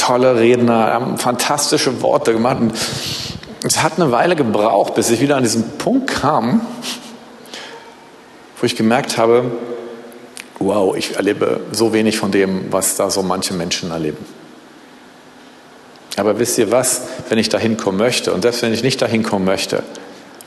tolle 0.05 0.35
Redner, 0.35 0.93
haben 0.93 1.17
fantastische 1.17 2.01
Worte 2.01 2.33
gemacht. 2.33 2.57
Und 2.59 2.73
es 3.63 3.81
hat 3.81 3.93
eine 3.99 4.11
Weile 4.11 4.35
gebraucht, 4.35 4.95
bis 4.95 5.09
ich 5.09 5.21
wieder 5.21 5.37
an 5.37 5.43
diesen 5.43 5.77
Punkt 5.77 6.07
kam, 6.07 6.61
wo 8.59 8.65
ich 8.65 8.75
gemerkt 8.75 9.17
habe, 9.17 9.51
wow, 10.59 10.95
ich 10.95 11.15
erlebe 11.15 11.61
so 11.71 11.93
wenig 11.93 12.17
von 12.17 12.31
dem, 12.31 12.71
was 12.71 12.95
da 12.95 13.09
so 13.09 13.23
manche 13.23 13.53
Menschen 13.53 13.91
erleben. 13.91 14.23
Aber 16.17 16.39
wisst 16.39 16.57
ihr 16.57 16.71
was, 16.71 17.01
wenn 17.29 17.37
ich 17.37 17.49
dahin 17.49 17.75
kommen 17.75 17.97
möchte 17.97 18.33
und 18.33 18.43
selbst 18.43 18.61
wenn 18.61 18.73
ich 18.73 18.83
nicht 18.83 19.01
dahin 19.01 19.23
kommen 19.23 19.43
möchte, 19.43 19.83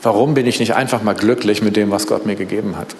warum 0.01 0.33
bin 0.33 0.47
ich 0.47 0.59
nicht 0.59 0.73
einfach 0.73 1.03
mal 1.03 1.13
glücklich 1.13 1.61
mit 1.61 1.75
dem, 1.75 1.91
was 1.91 2.07
Gott 2.07 2.25
mir 2.25 2.35
gegeben 2.35 2.75
hat? 2.77 2.95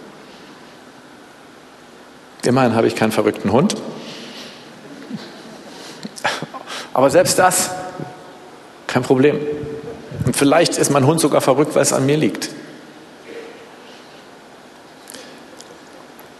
Immerhin 2.43 2.76
habe 2.76 2.88
ich 2.88 2.95
keinen 2.95 3.12
verrückten 3.12 3.52
Hund. 3.52 3.76
Aber 6.93 7.10
selbst 7.10 7.38
das, 7.39 7.69
kein 8.88 9.04
Problem. 9.04 9.39
Und 10.25 10.36
vielleicht 10.36 10.78
ist 10.78 10.89
mein 10.89 11.06
Hund 11.06 11.19
sogar 11.19 11.41
verrückt, 11.41 11.75
weil 11.75 11.84
es 11.84 11.93
an 11.93 12.06
mir 12.06 12.17
liegt. 12.17 12.49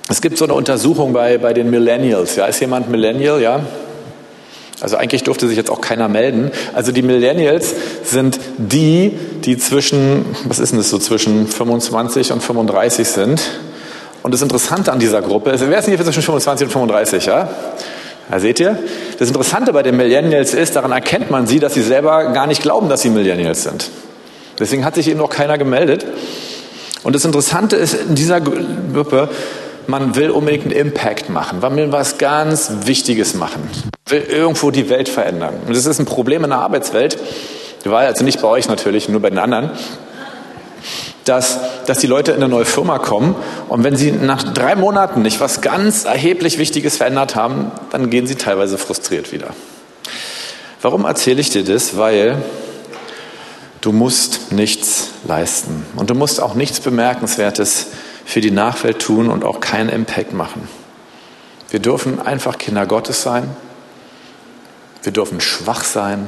Es 0.10 0.22
gibt 0.22 0.38
so 0.38 0.46
eine 0.46 0.56
Untersuchung 0.56 1.14
bei, 1.14 1.38
bei 1.38 1.54
den 1.54 1.70
Millennials. 1.70 2.36
Ja, 2.36 2.48
ist 2.48 2.60
jemand 2.60 2.90
Millennial? 2.90 3.42
Ja. 3.42 3.62
Also 4.82 4.98
eigentlich 4.98 5.24
durfte 5.24 5.48
sich 5.48 5.58
jetzt 5.58 5.70
auch 5.70 5.82
keiner 5.82 6.08
melden. 6.08 6.52
Also 6.74 6.92
die 6.92 7.02
Millennials 7.02 7.76
sind 8.04 8.40
die, 8.58 9.18
die 9.44 9.58
zwischen, 9.58 10.26
was 10.46 10.60
ist 10.60 10.72
denn 10.72 10.80
das 10.80 10.90
so, 10.90 10.98
zwischen 10.98 11.48
25 11.48 12.32
und 12.32 12.42
35 12.42 13.08
sind. 13.08 13.42
Und 14.24 14.34
das 14.34 14.42
Interessante 14.42 14.92
an 14.92 15.00
dieser 15.00 15.22
Gruppe 15.22 15.52
ist, 15.52 15.64
wer 15.70 15.78
ist 15.78 15.86
denn 15.86 15.96
hier 15.96 16.04
zwischen 16.04 16.24
25 16.24 16.68
und 16.68 16.72
35, 16.72 17.26
ja? 17.26 17.50
Da 18.30 18.40
seht 18.40 18.60
ihr? 18.60 18.78
Das 19.18 19.28
Interessante 19.28 19.74
bei 19.74 19.82
den 19.82 19.98
Millennials 19.98 20.54
ist, 20.54 20.76
daran 20.76 20.92
erkennt 20.92 21.32
man 21.32 21.48
sie, 21.48 21.60
dass 21.60 21.74
sie 21.74 21.82
selber 21.82 22.32
gar 22.32 22.48
nicht 22.48 22.62
glauben, 22.62 22.88
dass 22.88 23.02
sie 23.02 23.10
Millennials 23.10 23.64
sind. 23.64 23.90
Deswegen 24.60 24.86
hat 24.86 24.96
sich 24.96 25.08
eben 25.08 25.20
noch 25.20 25.30
keiner 25.30 25.58
gemeldet. 25.58 26.06
Und 27.04 27.16
das 27.16 27.26
Interessante 27.26 27.76
ist 27.76 27.96
in 27.96 28.16
dieser 28.16 28.40
Gruppe, 28.42 29.30
man 29.88 30.16
will 30.16 30.30
unbedingt 30.30 30.66
einen 30.66 30.74
Impact 30.74 31.30
machen. 31.30 31.60
Man 31.62 31.76
will 31.76 31.92
was 31.92 32.20
ganz 32.20 32.72
Wichtiges 32.86 33.34
machen. 33.34 33.68
Will 34.08 34.22
irgendwo 34.22 34.70
die 34.70 34.90
Welt 34.90 35.10
verändern. 35.10 35.56
Und 35.66 35.76
das 35.76 35.86
ist 35.86 36.00
ein 36.00 36.06
Problem 36.06 36.44
in 36.44 36.52
der 36.52 36.60
Arbeitswelt, 36.60 37.18
weil, 37.86 38.06
also 38.06 38.24
nicht 38.24 38.42
bei 38.42 38.48
euch 38.48 38.68
natürlich, 38.68 39.10
nur 39.10 39.22
bei 39.22 39.30
den 39.30 39.40
anderen 39.40 39.72
dass, 41.30 41.60
dass 41.86 42.00
die 42.00 42.08
Leute 42.08 42.32
in 42.32 42.38
eine 42.38 42.50
neue 42.50 42.66
Firma 42.66 43.00
kommen 43.00 43.36
und 43.68 43.84
wenn 43.84 43.96
sie 43.96 44.12
nach 44.12 44.44
drei 44.44 44.76
Monaten 44.76 45.22
nicht 45.22 45.40
was 45.40 45.62
ganz 45.62 46.06
erheblich 46.06 46.58
Wichtiges 46.58 46.98
verändert 46.98 47.36
haben, 47.36 47.72
dann 47.92 48.10
gehen 48.10 48.28
sie 48.28 48.36
teilweise 48.36 48.78
frustriert 48.78 49.32
wieder. 49.32 49.50
Warum 50.82 51.06
erzähle 51.06 51.42
ich 51.42 51.50
dir 51.50 51.64
das? 51.64 51.98
Weil 51.98 52.42
Du 53.82 53.94
musst 53.94 54.52
nichts 54.52 55.12
leisten 55.26 55.86
und 55.96 56.10
du 56.10 56.14
musst 56.14 56.42
auch 56.42 56.54
nichts 56.54 56.82
Bemerkenswertes 56.82 57.88
für 58.26 58.42
die 58.42 58.52
Nachwelt 58.52 59.00
tun 59.00 59.30
und 59.30 59.46
auch 59.46 59.62
keinen 59.62 59.88
Impact 59.88 60.34
machen. 60.34 60.68
Wir 61.70 61.80
dürfen 61.80 62.20
einfach 62.20 62.58
Kinder 62.58 62.86
Gottes 62.86 63.22
sein. 63.22 63.56
Wir 65.04 65.14
dürfen 65.14 65.40
schwach 65.40 65.86
sein. 65.86 66.28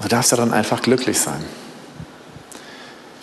Du 0.00 0.08
darfst 0.08 0.30
ja 0.30 0.38
dann 0.38 0.54
einfach 0.54 0.80
glücklich 0.80 1.20
sein. 1.20 1.44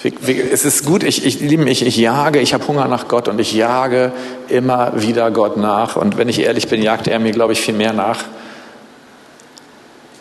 Es 0.04 0.66
ist 0.66 0.86
gut, 0.86 1.04
ich, 1.04 1.26
ich 1.26 1.42
liebe 1.42 1.64
mich, 1.64 1.86
ich 1.86 1.96
jage, 1.96 2.40
ich 2.40 2.54
habe 2.56 2.68
Hunger 2.68 2.88
nach 2.88 3.08
Gott 3.08 3.28
und 3.28 3.40
ich 3.40 3.54
jage 3.54 4.12
immer 4.48 5.00
wieder 5.00 5.30
Gott 5.30 5.58
nach. 5.58 5.96
Und 5.96 6.18
wenn 6.18 6.28
ich 6.28 6.40
ehrlich 6.40 6.68
bin, 6.68 6.82
jagt 6.82 7.08
er 7.08 7.20
mir, 7.20 7.32
glaube 7.32 7.54
ich, 7.54 7.62
viel 7.62 7.76
mehr 7.76 7.94
nach. 7.94 8.24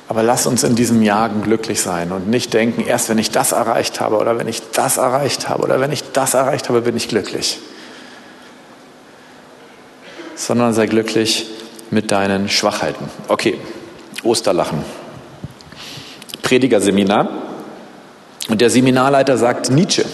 Aber 0.07 0.23
lass 0.23 0.47
uns 0.47 0.64
in 0.64 0.75
diesem 0.75 1.03
Jagen 1.03 1.40
glücklich 1.40 1.81
sein 1.81 2.12
und 2.12 2.29
nicht 2.29 2.53
denken, 2.53 2.83
erst 2.83 3.09
wenn 3.09 3.19
ich 3.19 3.31
das 3.31 3.53
erreicht 3.53 4.01
habe 4.01 4.16
oder 4.16 4.37
wenn 4.38 4.49
ich 4.49 4.61
das 4.73 4.97
erreicht 4.97 5.49
habe 5.49 5.62
oder 5.62 5.81
wenn 5.81 5.93
ich 5.93 6.03
das 6.12 6.35
erreicht 6.35 6.69
habe, 6.69 6.83
bin 6.83 6.97
ich 6.97 7.09
glücklich. 7.09 7.59
Sondern 10.35 10.75
sei 10.75 10.87
glücklich 10.87 11.47
mit 11.90 12.11
deinen 12.11 12.49
Schwachheiten. 12.49 13.09
Okay, 13.29 13.59
Osterlachen. 14.25 14.85
Predigerseminar. 16.43 17.49
Und 18.50 18.60
der 18.60 18.68
Seminarleiter 18.68 19.38
sagt 19.38 19.70
Nietzsche. 19.70 20.04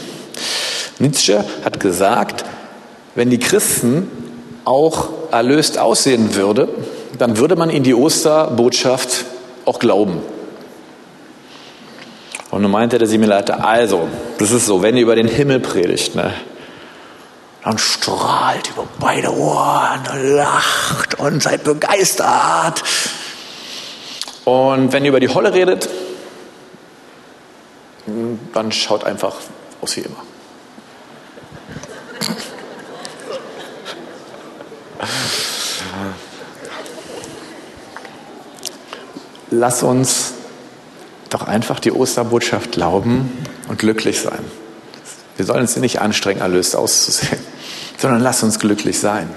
Nietzsche 0.98 1.42
hat 1.64 1.80
gesagt, 1.80 2.44
wenn 3.14 3.30
die 3.30 3.38
Christen 3.38 4.10
auch 4.66 5.08
erlöst 5.32 5.78
aussehen 5.78 6.34
würde, 6.34 6.68
dann 7.18 7.38
würde 7.38 7.56
man 7.56 7.70
ihnen 7.70 7.84
die 7.84 7.94
Osterbotschaft 7.94 9.24
auch 9.64 9.78
glauben. 9.78 10.20
Und 12.50 12.62
nun 12.62 12.70
meinte 12.70 12.98
der 12.98 13.08
Seminarleiter, 13.08 13.66
also, 13.66 14.06
das 14.38 14.50
ist 14.50 14.66
so, 14.66 14.82
wenn 14.82 14.96
ihr 14.96 15.02
über 15.02 15.16
den 15.16 15.28
Himmel 15.28 15.60
predigt, 15.60 16.14
ne, 16.14 16.34
dann 17.64 17.78
strahlt 17.78 18.70
über 18.70 18.86
beide 19.00 19.34
Ohren, 19.34 20.02
lacht 20.36 21.18
und 21.18 21.42
seid 21.42 21.64
begeistert. 21.64 22.82
Und 24.44 24.92
wenn 24.92 25.04
ihr 25.04 25.08
über 25.08 25.20
die 25.20 25.28
Holle 25.28 25.52
redet, 25.52 25.88
dann 28.52 28.72
schaut 28.72 29.04
einfach 29.04 29.36
aus 29.80 29.96
wie 29.96 30.00
immer. 30.00 30.22
Lass 39.50 39.82
uns 39.82 40.34
doch 41.30 41.46
einfach 41.46 41.80
die 41.80 41.92
Osterbotschaft 41.92 42.72
glauben 42.72 43.32
und 43.68 43.78
glücklich 43.78 44.20
sein. 44.20 44.44
Wir 45.36 45.44
sollen 45.44 45.60
uns 45.60 45.76
nicht 45.76 46.00
anstrengen, 46.00 46.40
erlöst 46.40 46.76
auszusehen, 46.76 47.38
sondern 47.98 48.20
lass 48.22 48.42
uns 48.42 48.58
glücklich 48.58 48.98
sein. 48.98 49.28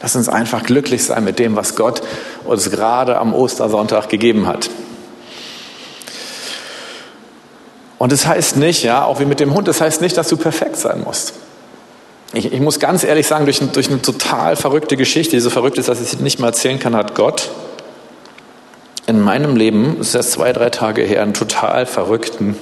Lass 0.00 0.16
uns 0.16 0.28
einfach 0.28 0.64
glücklich 0.64 1.04
sein 1.04 1.24
mit 1.24 1.38
dem, 1.38 1.54
was 1.56 1.76
Gott 1.76 2.02
uns 2.44 2.70
gerade 2.70 3.18
am 3.18 3.34
Ostersonntag 3.34 4.08
gegeben 4.08 4.46
hat. 4.46 4.68
Und 8.02 8.10
das 8.10 8.26
heißt 8.26 8.56
nicht, 8.56 8.82
ja, 8.82 9.04
auch 9.04 9.20
wie 9.20 9.24
mit 9.26 9.38
dem 9.38 9.54
Hund, 9.54 9.68
das 9.68 9.80
heißt 9.80 10.00
nicht, 10.00 10.16
dass 10.16 10.26
du 10.26 10.36
perfekt 10.36 10.74
sein 10.74 11.04
musst. 11.04 11.34
Ich, 12.32 12.52
ich 12.52 12.58
muss 12.58 12.80
ganz 12.80 13.04
ehrlich 13.04 13.28
sagen, 13.28 13.44
durch, 13.44 13.60
durch 13.60 13.90
eine 13.90 14.02
total 14.02 14.56
verrückte 14.56 14.96
Geschichte, 14.96 15.36
die 15.36 15.40
so 15.40 15.50
verrückt 15.50 15.78
ist, 15.78 15.88
dass 15.88 16.00
ich 16.00 16.08
sie 16.08 16.16
nicht 16.16 16.40
mal 16.40 16.48
erzählen 16.48 16.80
kann, 16.80 16.96
hat 16.96 17.14
Gott 17.14 17.50
in 19.06 19.20
meinem 19.20 19.54
Leben, 19.54 19.98
das 19.98 20.08
ist 20.08 20.14
erst 20.16 20.32
zwei, 20.32 20.52
drei 20.52 20.68
Tage 20.68 21.02
her, 21.02 21.22
einen 21.22 21.32
total 21.32 21.86
verrückten, 21.86 22.56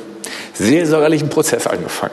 seelsorgerlichen 0.52 1.30
Prozess 1.30 1.66
angefangen. 1.66 2.12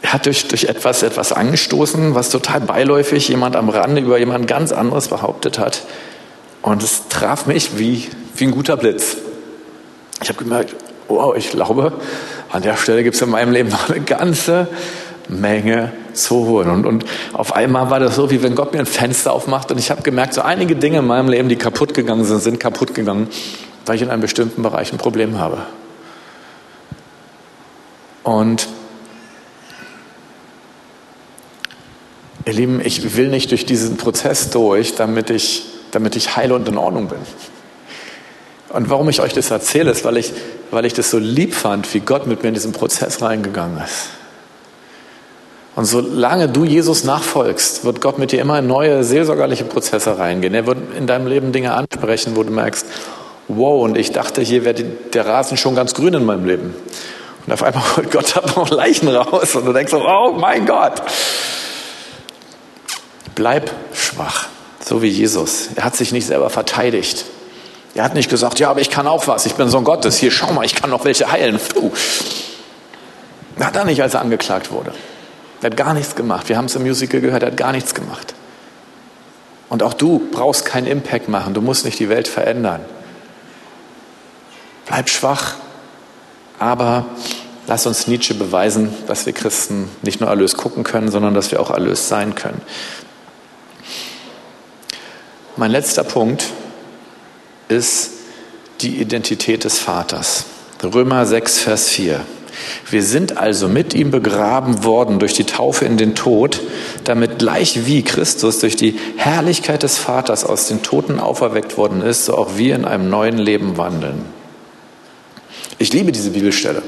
Er 0.00 0.14
hat 0.14 0.24
durch, 0.24 0.48
durch 0.48 0.64
etwas, 0.64 1.02
etwas 1.02 1.34
angestoßen, 1.34 2.14
was 2.14 2.30
total 2.30 2.62
beiläufig 2.62 3.28
jemand 3.28 3.56
am 3.56 3.68
Rande 3.68 4.00
über 4.00 4.16
jemand 4.16 4.46
ganz 4.46 4.72
anderes 4.72 5.08
behauptet 5.08 5.58
hat. 5.58 5.82
Und 6.62 6.82
es 6.82 7.08
traf 7.10 7.44
mich 7.44 7.76
wie, 7.76 8.08
wie 8.36 8.44
ein 8.44 8.52
guter 8.52 8.78
Blitz. 8.78 9.18
Ich 10.22 10.30
habe 10.30 10.42
gemerkt, 10.42 10.74
wow, 11.08 11.36
ich 11.36 11.50
glaube, 11.50 11.92
an 12.50 12.62
der 12.62 12.76
Stelle 12.76 13.02
gibt 13.02 13.16
es 13.16 13.22
in 13.22 13.30
meinem 13.30 13.52
Leben 13.52 13.68
noch 13.68 13.88
eine 13.88 14.00
ganze 14.00 14.68
Menge 15.28 15.92
zu 16.12 16.46
holen. 16.46 16.70
Und, 16.70 16.86
und 16.86 17.04
auf 17.32 17.54
einmal 17.54 17.90
war 17.90 18.00
das 18.00 18.16
so, 18.16 18.30
wie 18.30 18.42
wenn 18.42 18.54
Gott 18.54 18.72
mir 18.72 18.80
ein 18.80 18.86
Fenster 18.86 19.32
aufmacht 19.32 19.70
und 19.70 19.78
ich 19.78 19.90
habe 19.90 20.02
gemerkt, 20.02 20.34
so 20.34 20.42
einige 20.42 20.76
Dinge 20.76 20.98
in 20.98 21.06
meinem 21.06 21.28
Leben, 21.28 21.48
die 21.48 21.56
kaputt 21.56 21.94
gegangen 21.94 22.24
sind, 22.24 22.40
sind 22.42 22.60
kaputt 22.60 22.94
gegangen, 22.94 23.28
weil 23.84 23.96
ich 23.96 24.02
in 24.02 24.10
einem 24.10 24.22
bestimmten 24.22 24.62
Bereich 24.62 24.92
ein 24.92 24.98
Problem 24.98 25.38
habe. 25.38 25.58
Und 28.22 28.68
ihr 32.44 32.52
Lieben, 32.52 32.80
ich 32.84 33.16
will 33.16 33.28
nicht 33.28 33.50
durch 33.50 33.66
diesen 33.66 33.96
Prozess 33.96 34.50
durch, 34.50 34.94
damit 34.94 35.30
ich, 35.30 35.64
damit 35.90 36.16
ich 36.16 36.36
heil 36.36 36.52
und 36.52 36.68
in 36.68 36.78
Ordnung 36.78 37.08
bin. 37.08 37.18
Und 38.70 38.90
warum 38.90 39.08
ich 39.08 39.20
euch 39.20 39.32
das 39.32 39.50
erzähle, 39.50 39.92
ist, 39.92 40.04
weil 40.04 40.16
ich, 40.16 40.32
weil 40.70 40.84
ich 40.84 40.94
das 40.94 41.10
so 41.10 41.18
lieb 41.18 41.54
fand, 41.54 41.92
wie 41.94 42.00
Gott 42.00 42.26
mit 42.26 42.42
mir 42.42 42.48
in 42.48 42.54
diesen 42.54 42.72
Prozess 42.72 43.22
reingegangen 43.22 43.82
ist. 43.82 44.08
Und 45.76 45.84
solange 45.84 46.48
du 46.48 46.64
Jesus 46.64 47.04
nachfolgst, 47.04 47.84
wird 47.84 48.00
Gott 48.00 48.18
mit 48.18 48.32
dir 48.32 48.40
immer 48.40 48.58
in 48.58 48.66
neue 48.66 49.04
seelsorgerliche 49.04 49.64
Prozesse 49.64 50.18
reingehen. 50.18 50.54
Er 50.54 50.66
wird 50.66 50.78
in 50.96 51.06
deinem 51.06 51.26
Leben 51.26 51.52
Dinge 51.52 51.74
ansprechen, 51.74 52.34
wo 52.34 52.42
du 52.42 52.50
merkst, 52.50 52.86
wow, 53.48 53.84
und 53.84 53.96
ich 53.96 54.10
dachte, 54.10 54.40
hier 54.40 54.64
wäre 54.64 54.82
der 54.82 55.26
Rasen 55.26 55.58
schon 55.58 55.74
ganz 55.74 55.92
grün 55.92 56.14
in 56.14 56.24
meinem 56.24 56.46
Leben. 56.46 56.74
Und 57.46 57.52
auf 57.52 57.62
einmal 57.62 57.84
holt 57.96 58.10
Gott 58.10 58.34
da 58.34 58.42
noch 58.56 58.70
Leichen 58.70 59.08
raus 59.08 59.54
und 59.54 59.66
du 59.66 59.72
denkst 59.74 59.90
so, 59.92 60.02
oh 60.02 60.32
mein 60.32 60.64
Gott. 60.66 61.02
Bleib 63.34 63.70
schwach, 63.92 64.46
so 64.82 65.02
wie 65.02 65.08
Jesus. 65.08 65.68
Er 65.76 65.84
hat 65.84 65.94
sich 65.94 66.10
nicht 66.10 66.26
selber 66.26 66.48
verteidigt. 66.48 67.26
Er 67.96 68.04
hat 68.04 68.14
nicht 68.14 68.28
gesagt, 68.28 68.58
ja, 68.58 68.68
aber 68.68 68.82
ich 68.82 68.90
kann 68.90 69.06
auch 69.06 69.26
was, 69.26 69.46
ich 69.46 69.54
bin 69.54 69.70
Sohn 69.70 69.84
Gottes, 69.84 70.18
hier 70.18 70.30
schau 70.30 70.52
mal, 70.52 70.66
ich 70.66 70.74
kann 70.74 70.90
noch 70.90 71.06
welche 71.06 71.32
heilen. 71.32 71.58
Puh. 71.58 71.90
Hat 73.58 73.74
er 73.74 73.86
nicht, 73.86 74.02
als 74.02 74.12
er 74.12 74.20
angeklagt 74.20 74.70
wurde. 74.70 74.92
Er 75.62 75.70
hat 75.70 75.78
gar 75.78 75.94
nichts 75.94 76.14
gemacht. 76.14 76.50
Wir 76.50 76.58
haben 76.58 76.66
es 76.66 76.76
im 76.76 76.82
Musical 76.82 77.22
gehört, 77.22 77.42
er 77.42 77.52
hat 77.52 77.56
gar 77.56 77.72
nichts 77.72 77.94
gemacht. 77.94 78.34
Und 79.70 79.82
auch 79.82 79.94
du 79.94 80.28
brauchst 80.30 80.66
keinen 80.66 80.86
Impact 80.86 81.30
machen, 81.30 81.54
du 81.54 81.62
musst 81.62 81.86
nicht 81.86 81.98
die 81.98 82.10
Welt 82.10 82.28
verändern. 82.28 82.84
Bleib 84.84 85.08
schwach, 85.08 85.54
aber 86.58 87.06
lass 87.66 87.86
uns 87.86 88.06
Nietzsche 88.08 88.34
beweisen, 88.34 88.92
dass 89.06 89.24
wir 89.24 89.32
Christen 89.32 89.88
nicht 90.02 90.20
nur 90.20 90.28
erlöst 90.28 90.58
gucken 90.58 90.84
können, 90.84 91.10
sondern 91.10 91.32
dass 91.32 91.50
wir 91.50 91.60
auch 91.60 91.70
erlöst 91.70 92.08
sein 92.08 92.34
können. 92.34 92.60
Mein 95.56 95.70
letzter 95.70 96.04
Punkt 96.04 96.44
ist 97.68 98.10
die 98.80 99.00
Identität 99.00 99.64
des 99.64 99.78
Vaters. 99.78 100.44
Römer 100.82 101.26
6, 101.26 101.58
Vers 101.58 101.88
4. 101.88 102.20
Wir 102.88 103.02
sind 103.02 103.36
also 103.36 103.68
mit 103.68 103.94
ihm 103.94 104.10
begraben 104.10 104.84
worden 104.84 105.18
durch 105.18 105.34
die 105.34 105.44
Taufe 105.44 105.84
in 105.84 105.96
den 105.96 106.14
Tod, 106.14 106.60
damit 107.04 107.38
gleich 107.38 107.86
wie 107.86 108.02
Christus 108.02 108.60
durch 108.60 108.76
die 108.76 108.98
Herrlichkeit 109.16 109.82
des 109.82 109.98
Vaters 109.98 110.44
aus 110.44 110.68
den 110.68 110.82
Toten 110.82 111.18
auferweckt 111.20 111.76
worden 111.76 112.02
ist, 112.02 112.26
so 112.26 112.36
auch 112.36 112.56
wir 112.56 112.74
in 112.74 112.84
einem 112.84 113.10
neuen 113.10 113.38
Leben 113.38 113.76
wandeln. 113.76 114.24
Ich 115.78 115.92
liebe 115.92 116.12
diese 116.12 116.30
Bibelstelle, 116.30 116.82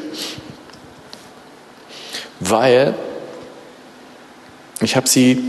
weil 2.40 2.94
ich 4.80 4.96
habe 4.96 5.08
sie 5.08 5.42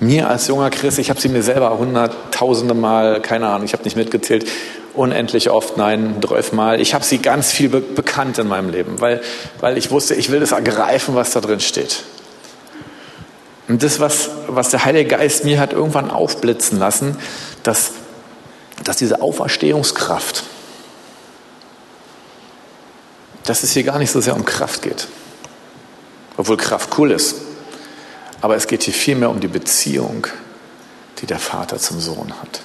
mir 0.00 0.28
als 0.28 0.48
junger 0.48 0.70
Christ, 0.70 0.98
ich 0.98 1.10
habe 1.10 1.20
sie 1.20 1.28
mir 1.28 1.42
selber 1.42 1.76
hunderttausende 1.78 2.74
Mal, 2.74 3.20
keine 3.20 3.48
Ahnung, 3.48 3.64
ich 3.64 3.74
habe 3.74 3.84
nicht 3.84 3.96
mitgezählt, 3.96 4.46
unendlich 4.94 5.50
oft, 5.50 5.76
nein, 5.76 6.16
Mal. 6.52 6.80
Ich 6.80 6.94
habe 6.94 7.04
sie 7.04 7.18
ganz 7.18 7.52
viel 7.52 7.68
be 7.68 7.80
bekannt 7.80 8.38
in 8.38 8.48
meinem 8.48 8.70
Leben, 8.70 9.00
weil, 9.00 9.20
weil 9.60 9.78
ich 9.78 9.90
wusste, 9.90 10.14
ich 10.14 10.30
will 10.30 10.40
das 10.40 10.52
ergreifen, 10.52 11.14
was 11.14 11.30
da 11.30 11.40
drin 11.40 11.60
steht. 11.60 12.02
Und 13.68 13.82
das, 13.82 14.00
was, 14.00 14.30
was 14.48 14.70
der 14.70 14.84
Heilige 14.84 15.10
Geist 15.10 15.44
mir 15.44 15.60
hat 15.60 15.72
irgendwann 15.72 16.10
aufblitzen 16.10 16.78
lassen, 16.78 17.16
dass, 17.62 17.92
dass 18.82 18.96
diese 18.96 19.22
Auferstehungskraft, 19.22 20.42
dass 23.44 23.62
es 23.62 23.70
hier 23.70 23.84
gar 23.84 23.98
nicht 23.98 24.10
so 24.10 24.20
sehr 24.20 24.34
um 24.34 24.44
Kraft 24.44 24.82
geht. 24.82 25.06
Obwohl 26.36 26.56
Kraft 26.56 26.98
cool 26.98 27.12
ist. 27.12 27.36
Aber 28.40 28.56
es 28.56 28.66
geht 28.66 28.82
hier 28.84 28.94
vielmehr 28.94 29.30
um 29.30 29.40
die 29.40 29.48
Beziehung, 29.48 30.26
die 31.20 31.26
der 31.26 31.38
Vater 31.38 31.78
zum 31.78 32.00
Sohn 32.00 32.32
hat. 32.40 32.62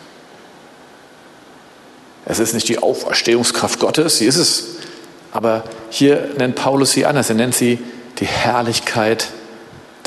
Es 2.25 2.39
ist 2.39 2.53
nicht 2.53 2.67
die 2.69 2.79
Auferstehungskraft 2.79 3.79
Gottes, 3.79 4.17
sie 4.17 4.25
ist 4.25 4.37
es. 4.37 4.63
Aber 5.31 5.63
hier 5.89 6.29
nennt 6.37 6.55
Paulus 6.55 6.91
sie 6.91 7.05
anders. 7.05 7.29
Er 7.29 7.35
nennt 7.35 7.53
sie 7.53 7.77
die 8.19 8.25
Herrlichkeit 8.25 9.27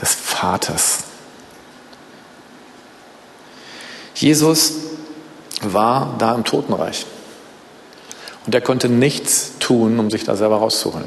des 0.00 0.14
Vaters. 0.14 1.00
Jesus 4.14 4.72
war 5.62 6.16
da 6.18 6.34
im 6.34 6.44
Totenreich. 6.44 7.06
Und 8.46 8.54
er 8.54 8.62
konnte 8.62 8.88
nichts 8.88 9.52
tun, 9.60 10.00
um 10.00 10.10
sich 10.10 10.24
da 10.24 10.34
selber 10.34 10.56
rauszuholen. 10.56 11.06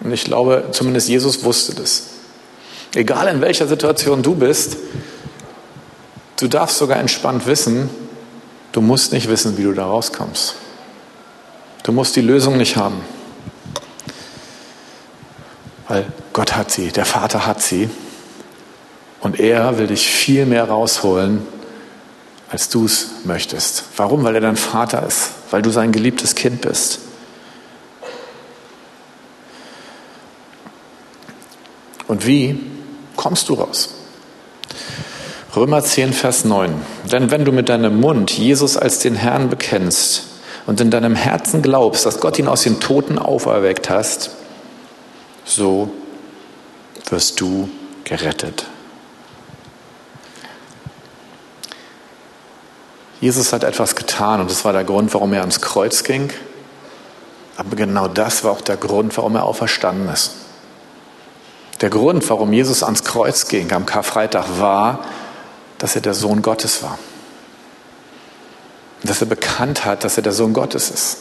Und 0.00 0.12
ich 0.12 0.24
glaube, 0.24 0.68
zumindest 0.72 1.08
Jesus 1.08 1.44
wusste 1.44 1.74
das. 1.74 2.04
Egal 2.94 3.28
in 3.28 3.40
welcher 3.40 3.68
Situation 3.68 4.22
du 4.22 4.34
bist, 4.34 4.76
du 6.40 6.48
darfst 6.48 6.78
sogar 6.78 6.98
entspannt 6.98 7.46
wissen, 7.46 7.90
du 8.72 8.80
musst 8.80 9.12
nicht 9.12 9.28
wissen, 9.28 9.58
wie 9.58 9.64
du 9.64 9.72
da 9.72 9.86
rauskommst. 9.86 10.54
Du 11.82 11.92
musst 11.92 12.16
die 12.16 12.22
Lösung 12.22 12.56
nicht 12.56 12.76
haben. 12.76 13.00
Weil 15.88 16.06
Gott 16.32 16.54
hat 16.56 16.70
sie, 16.70 16.88
der 16.88 17.04
Vater 17.04 17.46
hat 17.46 17.62
sie. 17.62 17.88
Und 19.20 19.40
er 19.40 19.78
will 19.78 19.88
dich 19.88 20.06
viel 20.06 20.46
mehr 20.46 20.64
rausholen, 20.64 21.46
als 22.50 22.68
du 22.68 22.84
es 22.84 23.08
möchtest. 23.24 23.84
Warum? 23.96 24.22
Weil 24.24 24.36
er 24.36 24.40
dein 24.40 24.56
Vater 24.56 25.06
ist, 25.06 25.30
weil 25.50 25.62
du 25.62 25.70
sein 25.70 25.92
geliebtes 25.92 26.34
Kind 26.34 26.60
bist. 26.60 27.00
Und 32.06 32.26
wie 32.26 32.58
kommst 33.18 33.50
du 33.50 33.54
raus? 33.54 33.90
Römer 35.54 35.82
10, 35.82 36.14
Vers 36.14 36.44
9. 36.44 36.74
Denn 37.10 37.30
wenn 37.30 37.44
du 37.44 37.52
mit 37.52 37.68
deinem 37.68 38.00
Mund 38.00 38.30
Jesus 38.30 38.78
als 38.78 39.00
den 39.00 39.16
Herrn 39.16 39.50
bekennst 39.50 40.24
und 40.66 40.80
in 40.80 40.90
deinem 40.90 41.14
Herzen 41.14 41.60
glaubst, 41.60 42.06
dass 42.06 42.20
Gott 42.20 42.38
ihn 42.38 42.48
aus 42.48 42.62
den 42.62 42.80
Toten 42.80 43.18
auferweckt 43.18 43.90
hast, 43.90 44.30
so 45.44 45.90
wirst 47.10 47.40
du 47.40 47.68
gerettet. 48.04 48.66
Jesus 53.20 53.52
hat 53.52 53.64
etwas 53.64 53.96
getan 53.96 54.40
und 54.40 54.50
das 54.50 54.64
war 54.64 54.72
der 54.72 54.84
Grund, 54.84 55.12
warum 55.12 55.32
er 55.32 55.40
ans 55.40 55.60
Kreuz 55.60 56.04
ging. 56.04 56.30
Aber 57.56 57.74
genau 57.74 58.06
das 58.06 58.44
war 58.44 58.52
auch 58.52 58.60
der 58.60 58.76
Grund, 58.76 59.16
warum 59.16 59.34
er 59.34 59.44
auferstanden 59.44 60.08
ist. 60.08 60.32
Der 61.80 61.90
Grund, 61.90 62.28
warum 62.28 62.52
Jesus 62.52 62.82
ans 62.82 63.04
Kreuz 63.04 63.46
ging 63.48 63.72
am 63.72 63.86
Karfreitag, 63.86 64.44
war, 64.58 65.04
dass 65.78 65.94
er 65.94 66.02
der 66.02 66.14
Sohn 66.14 66.42
Gottes 66.42 66.82
war. 66.82 66.98
Dass 69.04 69.20
er 69.20 69.28
bekannt 69.28 69.84
hat, 69.84 70.02
dass 70.02 70.16
er 70.16 70.24
der 70.24 70.32
Sohn 70.32 70.52
Gottes 70.52 70.90
ist. 70.90 71.18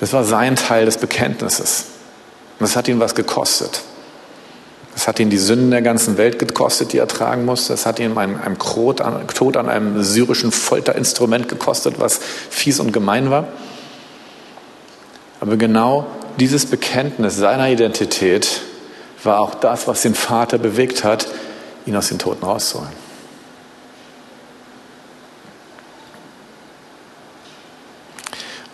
Das 0.00 0.12
war 0.12 0.24
sein 0.24 0.56
Teil 0.56 0.86
des 0.86 0.96
Bekenntnisses. 0.96 1.84
Und 2.58 2.64
das 2.64 2.76
hat 2.76 2.88
ihn 2.88 3.00
was 3.00 3.14
gekostet. 3.14 3.82
Das 4.94 5.06
hat 5.06 5.20
ihn 5.20 5.30
die 5.30 5.38
Sünden 5.38 5.70
der 5.70 5.82
ganzen 5.82 6.16
Welt 6.16 6.38
gekostet, 6.38 6.92
die 6.92 6.98
er 6.98 7.06
tragen 7.06 7.44
musste. 7.44 7.72
Das 7.72 7.84
hat 7.84 7.98
ihn 7.98 8.16
einen, 8.16 8.40
einen 8.40 8.58
Tod 8.58 9.00
an 9.00 9.68
einem 9.68 10.02
syrischen 10.02 10.50
Folterinstrument 10.50 11.48
gekostet, 11.48 12.00
was 12.00 12.18
fies 12.50 12.80
und 12.80 12.92
gemein 12.92 13.30
war. 13.30 13.46
Aber 15.40 15.56
genau 15.56 16.06
dieses 16.38 16.66
Bekenntnis 16.66 17.36
seiner 17.36 17.68
Identität 17.68 18.62
war 19.24 19.40
auch 19.40 19.54
das, 19.54 19.88
was 19.88 20.02
den 20.02 20.14
Vater 20.14 20.58
bewegt 20.58 21.04
hat, 21.04 21.26
ihn 21.86 21.96
aus 21.96 22.08
den 22.08 22.18
Toten 22.18 22.44
rauszuholen. 22.44 22.92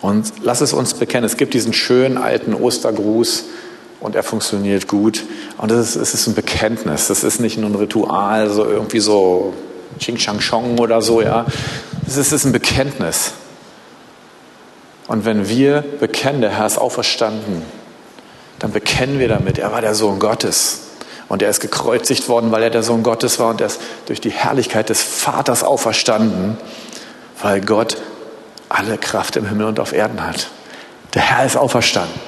Und 0.01 0.33
lass 0.43 0.61
es 0.61 0.71
uns 0.71 0.93
bekennen, 0.93 1.25
es 1.25 1.35
gibt 1.35 1.55
diesen 1.55 1.73
schönen 1.73 2.17
alten 2.17 2.53
Ostergruß 2.53 3.45
und 4.01 4.13
er 4.13 4.21
funktioniert 4.21 4.87
gut. 4.87 5.23
Und 5.57 5.71
es 5.71 5.95
ist, 5.95 6.13
ist 6.13 6.27
ein 6.27 6.35
Bekenntnis, 6.35 7.07
das 7.07 7.23
ist 7.23 7.39
nicht 7.39 7.57
nur 7.57 7.71
ein 7.71 7.75
Ritual, 7.75 8.51
so 8.51 8.65
irgendwie 8.65 8.99
so 8.99 9.53
Ching 9.97 10.17
Chang 10.17 10.39
Chong 10.39 10.77
oder 10.77 11.01
so, 11.01 11.23
ja. 11.23 11.47
Es 12.05 12.17
ist, 12.17 12.27
es 12.27 12.33
ist 12.33 12.45
ein 12.45 12.51
Bekenntnis. 12.51 13.31
Und 15.07 15.25
wenn 15.25 15.47
wir 15.47 15.83
bekennen, 15.99 16.41
der 16.41 16.57
Herr 16.57 16.65
ist 16.65 16.77
auferstanden, 16.77 17.63
dann 18.59 18.71
bekennen 18.71 19.19
wir 19.19 19.27
damit, 19.27 19.57
er 19.57 19.71
war 19.71 19.81
der 19.81 19.95
Sohn 19.95 20.19
Gottes. 20.19 20.81
Und 21.27 21.41
er 21.41 21.49
ist 21.49 21.59
gekreuzigt 21.59 22.29
worden, 22.29 22.51
weil 22.51 22.63
er 22.63 22.69
der 22.69 22.83
Sohn 22.83 23.03
Gottes 23.03 23.39
war 23.39 23.49
und 23.49 23.59
er 23.59 23.67
ist 23.67 23.81
durch 24.05 24.21
die 24.21 24.29
Herrlichkeit 24.29 24.89
des 24.89 25.01
Vaters 25.01 25.63
auferstanden, 25.63 26.57
weil 27.41 27.61
Gott 27.61 27.97
alle 28.69 28.97
Kraft 28.97 29.35
im 29.35 29.47
Himmel 29.47 29.67
und 29.67 29.79
auf 29.79 29.91
Erden 29.91 30.25
hat. 30.25 30.47
Der 31.13 31.23
Herr 31.23 31.45
ist 31.45 31.57
auferstanden. 31.57 32.19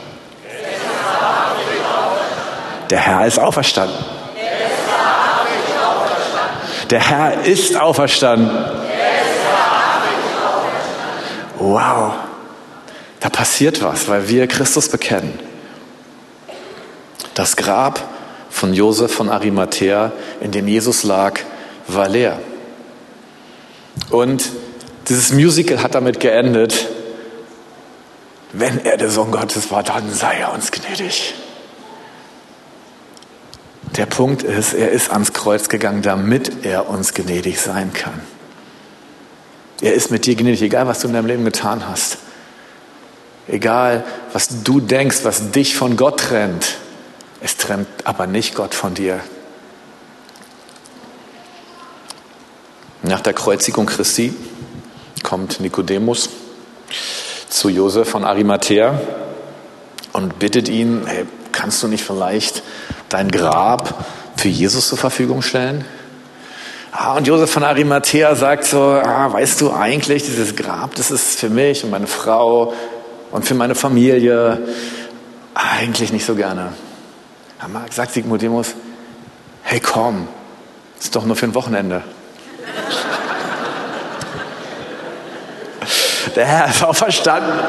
Der 2.90 3.00
Herr 3.00 3.26
ist 3.26 3.40
auferstanden. 3.40 3.98
Der 6.90 7.00
Herr 7.02 7.44
ist 7.44 7.76
auferstanden. 7.76 8.50
Wow. 11.60 12.13
Da 13.19 13.30
passiert 13.30 13.82
was, 13.82 14.08
weil 14.08 14.30
wir 14.30 14.47
Christus 14.47 14.89
bekennen. 14.89 15.39
Das 17.34 17.56
Grab 17.56 18.01
von 18.49 18.73
Josef 18.73 19.13
von 19.13 19.30
Arimathea, 19.30 20.12
in 20.41 20.51
dem 20.51 20.67
Jesus 20.67 21.03
lag, 21.03 21.39
war 21.88 22.10
leer. 22.10 22.39
Und 24.10 24.49
dieses 25.10 25.32
Musical 25.32 25.82
hat 25.82 25.95
damit 25.95 26.19
geendet, 26.19 26.88
wenn 28.53 28.84
er 28.86 28.97
der 28.97 29.10
Sohn 29.10 29.32
Gottes 29.32 29.71
war, 29.71 29.84
dann 29.84 30.12
sei 30.13 30.38
er 30.38 30.53
uns 30.53 30.71
gnädig. 30.71 31.34
Der 33.95 34.06
Punkt 34.06 34.43
ist, 34.43 34.73
er 34.73 34.91
ist 34.91 35.12
ans 35.12 35.34
Kreuz 35.34 35.69
gegangen, 35.69 36.01
damit 36.01 36.65
er 36.65 36.89
uns 36.89 37.13
gnädig 37.13 37.60
sein 37.60 37.93
kann. 37.93 38.21
Er 39.82 39.93
ist 39.93 40.12
mit 40.12 40.25
dir 40.25 40.36
gnädig, 40.36 40.62
egal 40.62 40.88
was 40.88 40.99
du 40.99 41.08
in 41.08 41.13
deinem 41.13 41.27
Leben 41.27 41.45
getan 41.45 41.88
hast. 41.88 42.17
Egal, 43.48 44.04
was 44.34 44.64
du 44.64 44.82
denkst, 44.82 45.20
was 45.24 45.52
dich 45.52 45.76
von 45.76 45.96
Gott 45.96 46.20
trennt. 46.20 46.78
Es 47.40 47.56
trennt 47.56 47.88
aber 48.04 48.28
nicht 48.28 48.56
Gott 48.56 48.74
von 48.74 48.94
dir. 48.94 49.22
Nach 53.04 53.22
der 53.22 53.34
Kreuzigung 53.34 53.86
Christi 53.86 54.34
kommt 55.24 55.62
Nikodemus 55.62 56.30
zu 57.48 57.70
Josef 57.70 58.10
von 58.10 58.26
Arimathea 58.26 59.00
und 60.12 60.40
bittet 60.40 60.68
ihn, 60.68 61.04
hey, 61.06 61.26
kannst 61.54 61.82
du 61.84 61.88
nicht 61.88 62.04
vielleicht 62.04 62.64
dein 63.08 63.32
Grab 63.32 64.06
für 64.36 64.50
Jesus 64.50 64.90
zur 64.90 64.98
Verfügung 64.98 65.42
stellen? 65.42 65.86
Ah, 66.92 67.16
und 67.16 67.28
Josef 67.28 67.52
von 67.52 67.64
Arimathea 67.64 68.36
sagt 68.36 68.66
so, 68.66 68.82
ah, 68.82 69.32
weißt 69.32 69.62
du 69.62 69.72
eigentlich, 69.72 70.24
dieses 70.24 70.56
Grab, 70.56 70.96
das 70.96 71.12
ist 71.12 71.40
für 71.40 71.50
mich 71.50 71.84
und 71.84 71.92
meine 71.92 72.08
Frau 72.08 72.74
und 73.32 73.46
für 73.46 73.54
meine 73.54 73.76
Familie 73.76 74.60
eigentlich 75.54 76.12
nicht 76.12 76.26
so 76.26 76.36
gerne. 76.36 76.74
Mark 77.68 77.92
sagt 77.92 78.16
Nikodemus, 78.16 78.76
hey 79.63 79.80
komm, 79.80 80.28
ist 81.00 81.16
doch 81.16 81.26
nur 81.26 81.36
für 81.36 81.48
ein 81.48 81.56
Wochenende. 81.56 82.04
Der 86.36 86.46
Herr 86.46 86.70
ist 86.70 86.84
auch 86.84 86.96
verstanden. 86.96 87.60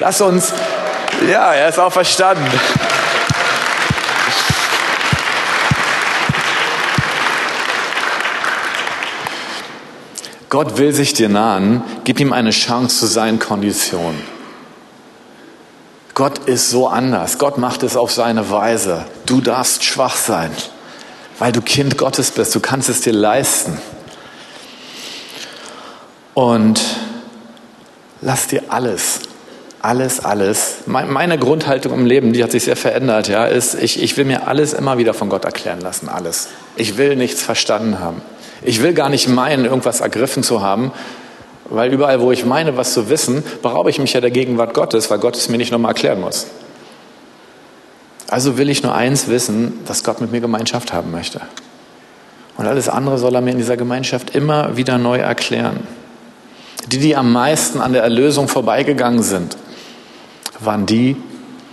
Lass 0.00 0.20
uns, 0.20 0.52
ja, 1.28 1.54
er 1.54 1.70
ist 1.70 1.78
auch 1.78 1.92
verstanden. 1.92 2.46
Gott 10.48 10.78
will 10.78 10.92
sich 10.92 11.12
dir 11.12 11.28
nahen, 11.28 11.82
gib 12.04 12.20
ihm 12.20 12.32
eine 12.32 12.50
Chance 12.50 13.00
zu 13.00 13.06
seinen 13.06 13.38
Konditionen. 13.38 14.22
Gott 16.14 16.38
ist 16.48 16.70
so 16.70 16.88
anders. 16.88 17.38
Gott 17.38 17.58
macht 17.58 17.82
es 17.82 17.96
auf 17.96 18.10
seine 18.10 18.50
Weise. 18.50 19.04
Du 19.26 19.40
darfst 19.40 19.84
schwach 19.84 20.16
sein, 20.16 20.50
weil 21.38 21.52
du 21.52 21.60
Kind 21.60 21.96
Gottes 21.96 22.30
bist. 22.30 22.54
Du 22.54 22.60
kannst 22.60 22.88
es 22.88 23.02
dir 23.02 23.12
leisten. 23.12 23.78
Und 26.34 26.80
lass 28.20 28.46
dir 28.46 28.62
alles, 28.68 29.20
alles, 29.80 30.24
alles. 30.24 30.78
Meine 30.86 31.38
Grundhaltung 31.38 31.92
im 31.92 32.06
Leben, 32.06 32.32
die 32.32 32.42
hat 32.42 32.52
sich 32.52 32.64
sehr 32.64 32.76
verändert, 32.76 33.28
ja, 33.28 33.44
ist, 33.46 33.74
ich, 33.74 34.02
ich 34.02 34.16
will 34.16 34.24
mir 34.24 34.48
alles 34.48 34.72
immer 34.72 34.98
wieder 34.98 35.14
von 35.14 35.28
Gott 35.28 35.44
erklären 35.44 35.80
lassen, 35.80 36.08
alles. 36.08 36.48
Ich 36.76 36.96
will 36.96 37.16
nichts 37.16 37.42
verstanden 37.42 38.00
haben. 38.00 38.22
Ich 38.62 38.82
will 38.82 38.92
gar 38.92 39.08
nicht 39.08 39.28
meinen, 39.28 39.64
irgendwas 39.64 40.00
ergriffen 40.00 40.42
zu 40.42 40.62
haben, 40.62 40.92
weil 41.70 41.92
überall, 41.92 42.20
wo 42.20 42.32
ich 42.32 42.44
meine, 42.44 42.76
was 42.76 42.92
zu 42.92 43.10
wissen, 43.10 43.42
beraube 43.62 43.90
ich 43.90 43.98
mich 43.98 44.12
ja 44.12 44.20
der 44.20 44.30
Gegenwart 44.30 44.74
Gottes, 44.74 45.10
weil 45.10 45.18
Gott 45.18 45.36
es 45.36 45.48
mir 45.48 45.58
nicht 45.58 45.70
nochmal 45.70 45.90
erklären 45.90 46.20
muss. 46.20 46.46
Also 48.28 48.58
will 48.58 48.68
ich 48.68 48.82
nur 48.82 48.94
eins 48.94 49.28
wissen, 49.28 49.80
dass 49.86 50.04
Gott 50.04 50.20
mit 50.20 50.32
mir 50.32 50.40
Gemeinschaft 50.40 50.92
haben 50.92 51.10
möchte. 51.10 51.40
Und 52.56 52.66
alles 52.66 52.88
andere 52.88 53.18
soll 53.18 53.34
er 53.34 53.40
mir 53.40 53.52
in 53.52 53.58
dieser 53.58 53.76
Gemeinschaft 53.76 54.34
immer 54.34 54.76
wieder 54.76 54.98
neu 54.98 55.18
erklären. 55.18 55.86
Die, 56.88 56.98
die 56.98 57.16
am 57.16 57.32
meisten 57.32 57.80
an 57.80 57.92
der 57.92 58.02
Erlösung 58.02 58.48
vorbeigegangen 58.48 59.22
sind, 59.22 59.56
waren 60.58 60.86
die, 60.86 61.16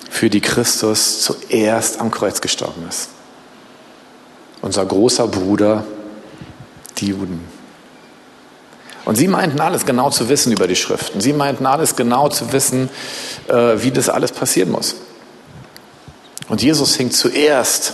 für 0.10 0.30
die 0.30 0.42
Christus 0.42 1.22
zuerst 1.22 2.00
am 2.00 2.12
Kreuz 2.12 2.40
gestorben 2.40 2.86
ist. 2.88 3.10
Unser 4.62 4.86
großer 4.86 5.28
Bruder, 5.28 5.84
die 6.98 7.08
Juden. 7.08 7.44
Und 9.06 9.16
sie 9.16 9.28
meinten 9.28 9.60
alles 9.60 9.86
genau 9.86 10.10
zu 10.10 10.30
wissen 10.30 10.52
über 10.52 10.68
die 10.68 10.76
Schriften. 10.76 11.22
Sie 11.22 11.34
meinten 11.34 11.66
alles 11.68 11.96
genau 11.96 12.28
zu 12.30 12.52
wissen, 12.52 12.90
äh, 13.48 13.76
wie 13.78 13.92
das 13.92 14.10
alles 14.10 14.32
passieren 14.32 14.72
muss. 14.72 14.96
Und 16.50 16.62
Jesus 16.62 16.96
hing 16.96 17.12
zuerst 17.12 17.94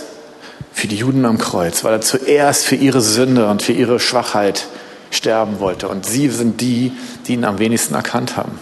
für 0.72 0.88
die 0.88 0.96
Juden 0.96 1.26
am 1.26 1.38
Kreuz, 1.38 1.84
weil 1.84 1.92
er 1.92 2.00
zuerst 2.00 2.64
für 2.64 2.76
ihre 2.76 3.02
Sünde 3.02 3.48
und 3.48 3.62
für 3.62 3.72
ihre 3.72 4.00
Schwachheit 4.00 4.66
sterben 5.10 5.60
wollte. 5.60 5.88
Und 5.88 6.06
sie 6.06 6.28
sind 6.28 6.60
die, 6.60 6.92
die 7.26 7.34
ihn 7.34 7.44
am 7.44 7.58
wenigsten 7.58 7.94
erkannt 7.94 8.36
haben. 8.36 8.58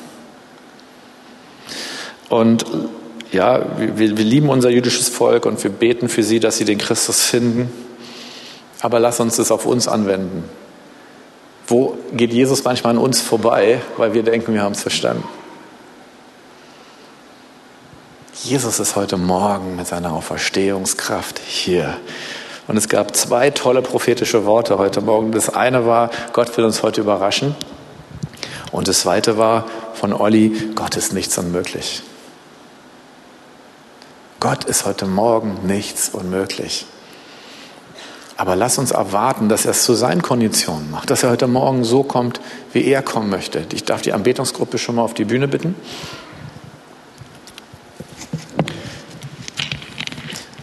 Und 2.29 2.65
ja, 3.33 3.65
wir, 3.79 4.17
wir 4.17 4.25
lieben 4.25 4.49
unser 4.49 4.71
jüdisches 4.71 5.09
Volk 5.09 5.47
und 5.47 5.63
wir 5.63 5.71
beten 5.71 6.09
für 6.09 6.25
sie, 6.25 6.41
dass 6.41 6.57
sie 6.57 6.65
den 6.65 6.79
Christus 6.79 7.23
finden. 7.23 7.73
Aber 8.81 8.99
lass 8.99 9.21
uns 9.21 9.37
das 9.37 9.51
auf 9.51 9.67
uns 9.67 9.89
anwenden. 9.89 10.49
Wo 11.67 11.97
geht 12.13 12.33
Jesus 12.33 12.65
manchmal 12.65 12.95
an 12.95 12.99
uns 12.99 13.21
vorbei, 13.21 13.81
weil 13.97 14.15
wir 14.15 14.23
denken, 14.23 14.55
wir 14.55 14.63
haben 14.63 14.73
es 14.73 14.83
verstanden? 14.83 15.25
Jesus 18.43 18.81
ist 18.81 18.97
heute 18.97 19.19
Morgen 19.19 19.77
mit 19.77 19.87
seiner 19.87 20.13
Auferstehungskraft 20.13 21.39
hier. 21.39 21.99
Und 22.67 22.77
es 22.77 22.89
gab 22.89 23.15
zwei 23.15 23.51
tolle 23.51 23.83
prophetische 23.83 24.47
Worte 24.47 24.79
heute 24.79 25.01
Morgen. 25.03 25.31
Das 25.33 25.51
eine 25.51 25.87
war, 25.87 26.11
Gott 26.33 26.57
will 26.57 26.65
uns 26.65 26.83
heute 26.83 27.03
überraschen. 27.03 27.55
Und 28.73 28.89
das 28.89 29.01
zweite 29.01 29.37
war 29.37 29.67
von 29.95 30.13
Olli, 30.13 30.73
Gott 30.75 30.97
ist 30.97 31.13
nichts 31.13 31.37
unmöglich. 31.37 32.03
Gott 34.41 34.65
ist 34.65 34.87
heute 34.87 35.05
Morgen 35.05 35.67
nichts 35.67 36.09
unmöglich. 36.09 36.87
Aber 38.41 38.57
lass 38.57 38.79
uns 38.79 38.91
erwarten, 38.91 39.51
dass 39.51 39.67
er 39.67 39.73
es 39.73 39.83
zu 39.83 39.93
seinen 39.93 40.23
Konditionen 40.23 40.91
macht, 40.91 41.11
dass 41.11 41.25
er 41.25 41.29
heute 41.29 41.47
Morgen 41.47 41.85
so 41.85 42.03
kommt, 42.03 42.41
wie 42.73 42.87
er 42.87 43.03
kommen 43.03 43.29
möchte. 43.29 43.67
Ich 43.75 43.85
darf 43.85 44.01
die 44.01 44.15
Anbetungsgruppe 44.15 44.79
schon 44.79 44.95
mal 44.95 45.03
auf 45.03 45.13
die 45.13 45.27
Bühne 45.27 45.47
bitten. 45.47 45.75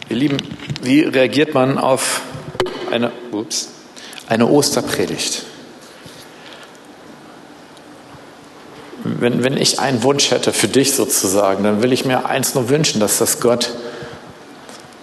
Ihr 0.09 0.15
Lieben, 0.15 0.37
wie 0.81 1.01
reagiert 1.01 1.53
man 1.53 1.77
auf 1.77 2.21
eine, 2.89 3.11
ups, 3.31 3.69
eine 4.27 4.47
Osterpredigt? 4.47 5.43
Wenn, 9.03 9.43
wenn 9.43 9.55
ich 9.55 9.79
einen 9.79 10.01
Wunsch 10.01 10.31
hätte 10.31 10.51
für 10.51 10.67
dich 10.67 10.95
sozusagen, 10.95 11.63
dann 11.63 11.83
will 11.83 11.93
ich 11.93 12.05
mir 12.05 12.25
eins 12.25 12.55
nur 12.55 12.69
wünschen, 12.69 12.99
dass 12.99 13.19
das 13.19 13.39
Gott 13.39 13.75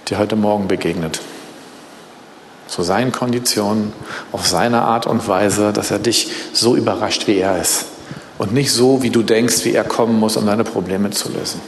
dir 0.08 0.18
heute 0.18 0.34
Morgen 0.34 0.66
begegnet. 0.66 1.20
Zu 2.74 2.82
seinen 2.82 3.12
Konditionen, 3.12 3.92
auf 4.32 4.48
seine 4.48 4.82
Art 4.82 5.06
und 5.06 5.28
Weise, 5.28 5.72
dass 5.72 5.92
er 5.92 6.00
dich 6.00 6.32
so 6.52 6.74
überrascht, 6.74 7.28
wie 7.28 7.38
er 7.38 7.60
ist. 7.60 7.84
Und 8.36 8.52
nicht 8.52 8.72
so, 8.72 9.00
wie 9.04 9.10
du 9.10 9.22
denkst, 9.22 9.64
wie 9.64 9.74
er 9.74 9.84
kommen 9.84 10.18
muss, 10.18 10.36
um 10.36 10.44
deine 10.44 10.64
Probleme 10.64 11.10
zu 11.10 11.30
lösen. 11.30 11.60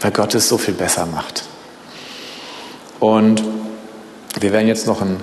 Weil 0.00 0.12
Gott 0.12 0.36
es 0.36 0.48
so 0.48 0.56
viel 0.56 0.74
besser 0.74 1.04
macht. 1.06 1.42
Und 3.00 3.42
wir 4.38 4.52
werden 4.52 4.68
jetzt 4.68 4.86
noch 4.86 5.02
ein, 5.02 5.16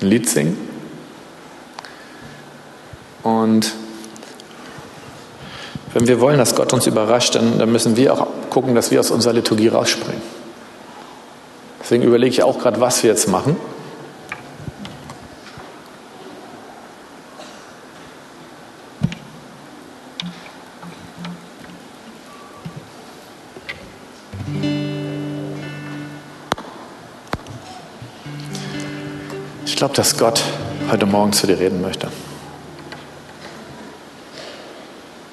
Lied 0.00 0.28
singen. 0.28 0.58
Und 3.22 3.72
wenn 5.92 6.08
wir 6.08 6.20
wollen, 6.20 6.38
dass 6.38 6.56
Gott 6.56 6.72
uns 6.72 6.88
überrascht, 6.88 7.36
dann, 7.36 7.60
dann 7.60 7.70
müssen 7.70 7.96
wir 7.96 8.12
auch 8.12 8.26
gucken, 8.50 8.74
dass 8.74 8.90
wir 8.90 8.98
aus 8.98 9.12
unserer 9.12 9.34
Liturgie 9.34 9.68
rausspringen. 9.68 10.22
Deswegen 11.80 12.02
überlege 12.02 12.32
ich 12.32 12.42
auch 12.42 12.58
gerade, 12.58 12.80
was 12.80 13.04
wir 13.04 13.10
jetzt 13.10 13.28
machen. 13.28 13.56
Glaube, 29.80 29.94
dass 29.94 30.18
Gott 30.18 30.42
heute 30.90 31.06
Morgen 31.06 31.32
zu 31.32 31.46
dir 31.46 31.58
reden 31.58 31.80
möchte. 31.80 32.08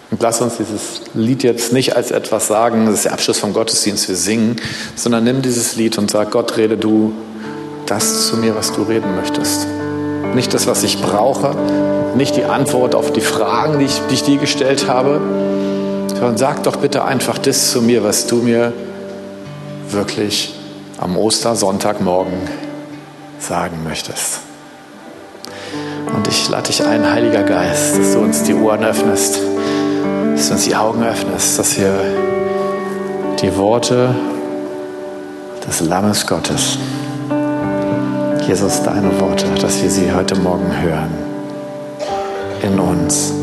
Und 0.09 0.21
lass 0.21 0.39
uns 0.39 0.55
dieses 0.55 1.01
Lied 1.13 1.43
jetzt 1.43 1.73
nicht 1.73 1.97
als 1.97 2.11
etwas 2.11 2.47
sagen, 2.47 2.85
das 2.85 2.95
ist 2.95 3.03
der 3.03 3.11
Abschluss 3.11 3.39
vom 3.39 3.51
Gottesdienst, 3.51 4.07
wir 4.07 4.15
singen, 4.15 4.55
sondern 4.95 5.25
nimm 5.25 5.41
dieses 5.41 5.75
Lied 5.75 5.97
und 5.97 6.09
sag, 6.09 6.31
Gott, 6.31 6.55
rede 6.55 6.77
du 6.77 7.11
das 7.87 8.27
zu 8.27 8.37
mir, 8.37 8.55
was 8.55 8.71
du 8.71 8.83
reden 8.83 9.17
möchtest. 9.17 9.67
Nicht 10.33 10.53
das, 10.53 10.65
was 10.65 10.81
ich 10.83 11.01
brauche, 11.01 11.53
nicht 12.15 12.37
die 12.37 12.45
Antwort 12.45 12.95
auf 12.95 13.11
die 13.11 13.19
Fragen, 13.19 13.79
die 13.79 13.85
ich, 13.85 13.99
die 14.09 14.13
ich 14.13 14.23
dir 14.23 14.37
gestellt 14.37 14.87
habe, 14.87 15.19
sondern 16.07 16.37
sag 16.37 16.63
doch 16.63 16.77
bitte 16.77 17.03
einfach 17.03 17.37
das 17.37 17.69
zu 17.71 17.81
mir, 17.81 18.05
was 18.05 18.27
du 18.27 18.37
mir 18.37 18.71
wirklich 19.89 20.53
am 20.99 21.17
Ostersonntagmorgen 21.17 22.66
sagen 23.39 23.83
möchtest. 23.83 24.39
Und 26.15 26.27
ich 26.27 26.49
lade 26.49 26.67
dich 26.67 26.83
ein, 26.83 27.09
Heiliger 27.09 27.43
Geist, 27.43 27.97
dass 27.97 28.13
du 28.13 28.19
uns 28.19 28.43
die 28.43 28.53
Ohren 28.53 28.83
öffnest, 28.83 29.39
dass 30.35 30.47
du 30.47 30.53
uns 30.53 30.65
die 30.65 30.75
Augen 30.75 31.03
öffnest, 31.03 31.59
dass 31.59 31.77
wir 31.77 31.93
die 33.41 33.55
Worte 33.57 34.15
des 35.67 35.81
Lammes 35.81 36.25
Gottes, 36.25 36.77
Jesus, 38.47 38.81
deine 38.83 39.19
Worte, 39.19 39.45
dass 39.61 39.83
wir 39.83 39.89
sie 39.89 40.11
heute 40.13 40.35
Morgen 40.35 40.71
hören 40.81 41.09
in 42.63 42.79
uns. 42.79 43.33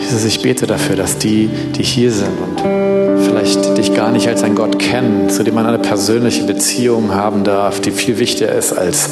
Jesus, 0.00 0.24
ich 0.24 0.40
bete 0.40 0.66
dafür, 0.66 0.96
dass 0.96 1.18
die, 1.18 1.48
die 1.48 1.82
hier 1.82 2.12
sind 2.12 2.38
und 2.40 2.87
vielleicht 3.28 3.76
dich 3.76 3.94
gar 3.94 4.10
nicht 4.10 4.26
als 4.28 4.42
ein 4.42 4.54
Gott 4.54 4.78
kennen, 4.78 5.28
zu 5.28 5.42
dem 5.44 5.54
man 5.54 5.66
eine 5.66 5.78
persönliche 5.78 6.44
Beziehung 6.44 7.14
haben 7.14 7.44
darf, 7.44 7.80
die 7.80 7.90
viel 7.90 8.18
wichtiger 8.18 8.52
ist 8.52 8.72
als 8.72 9.10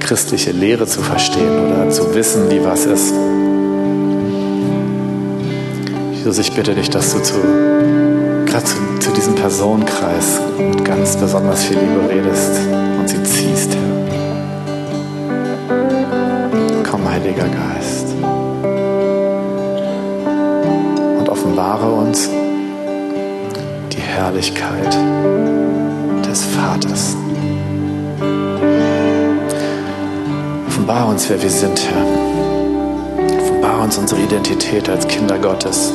christliche 0.00 0.52
Lehre 0.52 0.86
zu 0.86 1.00
verstehen 1.00 1.66
oder 1.66 1.90
zu 1.90 2.14
wissen, 2.14 2.50
wie 2.50 2.62
was 2.64 2.84
ist. 2.86 3.14
Jesus, 6.12 6.38
ich 6.38 6.52
bitte 6.52 6.74
dich, 6.74 6.90
dass 6.90 7.12
du 7.14 7.22
zu, 7.22 7.34
gerade 8.46 8.64
zu, 8.64 8.76
zu 9.00 9.10
diesem 9.12 9.34
Personenkreis 9.34 10.40
mit 10.58 10.84
ganz 10.84 11.16
besonders 11.16 11.64
viel 11.64 11.78
Liebe 11.78 12.14
redest 12.14 12.60
und 13.00 13.08
sie 13.08 13.22
ziehst. 13.22 13.70
Komm, 16.88 17.08
Heiliger 17.10 17.48
Geist. 17.48 18.08
offenbare 21.42 21.90
uns 21.90 22.30
Herrlichkeit 24.12 24.94
des 26.28 26.44
Vaters. 26.44 27.16
Offenbare 30.68 31.08
uns, 31.08 31.30
wer 31.30 31.42
wir 31.42 31.48
sind, 31.48 31.80
Herr. 31.80 32.04
Offenbare 33.40 33.82
uns 33.82 33.96
unsere 33.96 34.20
Identität 34.20 34.90
als 34.90 35.08
Kinder 35.08 35.38
Gottes. 35.38 35.94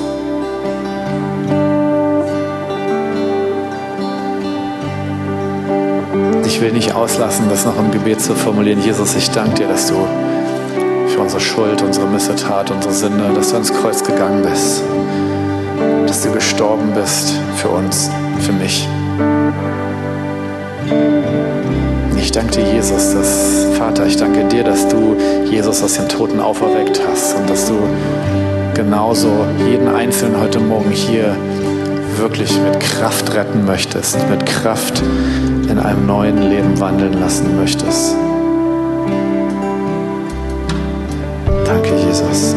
Ich 6.48 6.60
will 6.60 6.72
nicht 6.72 6.96
auslassen, 6.96 7.46
das 7.50 7.66
noch 7.66 7.78
im 7.78 7.92
Gebet 7.92 8.20
zu 8.20 8.34
formulieren. 8.34 8.82
Jesus, 8.82 9.16
ich 9.16 9.30
danke 9.30 9.60
dir, 9.60 9.68
dass 9.68 9.90
du 9.90 9.96
für 11.08 11.20
unsere 11.20 11.40
Schuld, 11.40 11.84
unsere 11.84 12.08
Missetat, 12.08 12.72
unsere 12.72 12.94
Sünde, 12.96 13.32
dass 13.36 13.50
du 13.50 13.54
ans 13.54 13.72
Kreuz 13.72 14.04
gegangen 14.04 14.42
bist 14.42 14.82
dass 16.08 16.22
du 16.22 16.32
gestorben 16.32 16.94
bist 16.94 17.34
für 17.58 17.70
uns, 17.70 18.10
für 18.40 18.54
mich. 18.54 18.88
Ich 22.18 22.32
danke 22.32 22.52
dir, 22.52 22.74
Jesus, 22.74 23.14
dass, 23.14 23.66
Vater, 23.78 24.06
ich 24.06 24.18
danke 24.18 24.46
dir, 24.46 24.64
dass 24.64 24.88
du 24.88 25.16
Jesus 25.50 25.84
aus 25.84 25.96
den 25.96 26.08
Toten 26.08 26.40
auferweckt 26.40 27.00
hast 27.08 27.38
und 27.38 27.50
dass 27.50 27.68
du 27.68 27.76
genauso 28.74 29.46
jeden 29.70 29.88
Einzelnen 29.88 30.40
heute 30.40 30.60
Morgen 30.60 30.92
hier 30.92 31.36
wirklich 32.18 32.58
mit 32.62 32.80
Kraft 32.80 33.34
retten 33.34 33.66
möchtest, 33.66 34.18
mit 34.30 34.46
Kraft 34.46 35.02
in 35.70 35.78
einem 35.78 36.06
neuen 36.06 36.50
Leben 36.50 36.80
wandeln 36.80 37.14
lassen 37.14 37.56
möchtest. 37.58 38.16
Danke, 41.66 41.90
Jesus. 42.08 42.56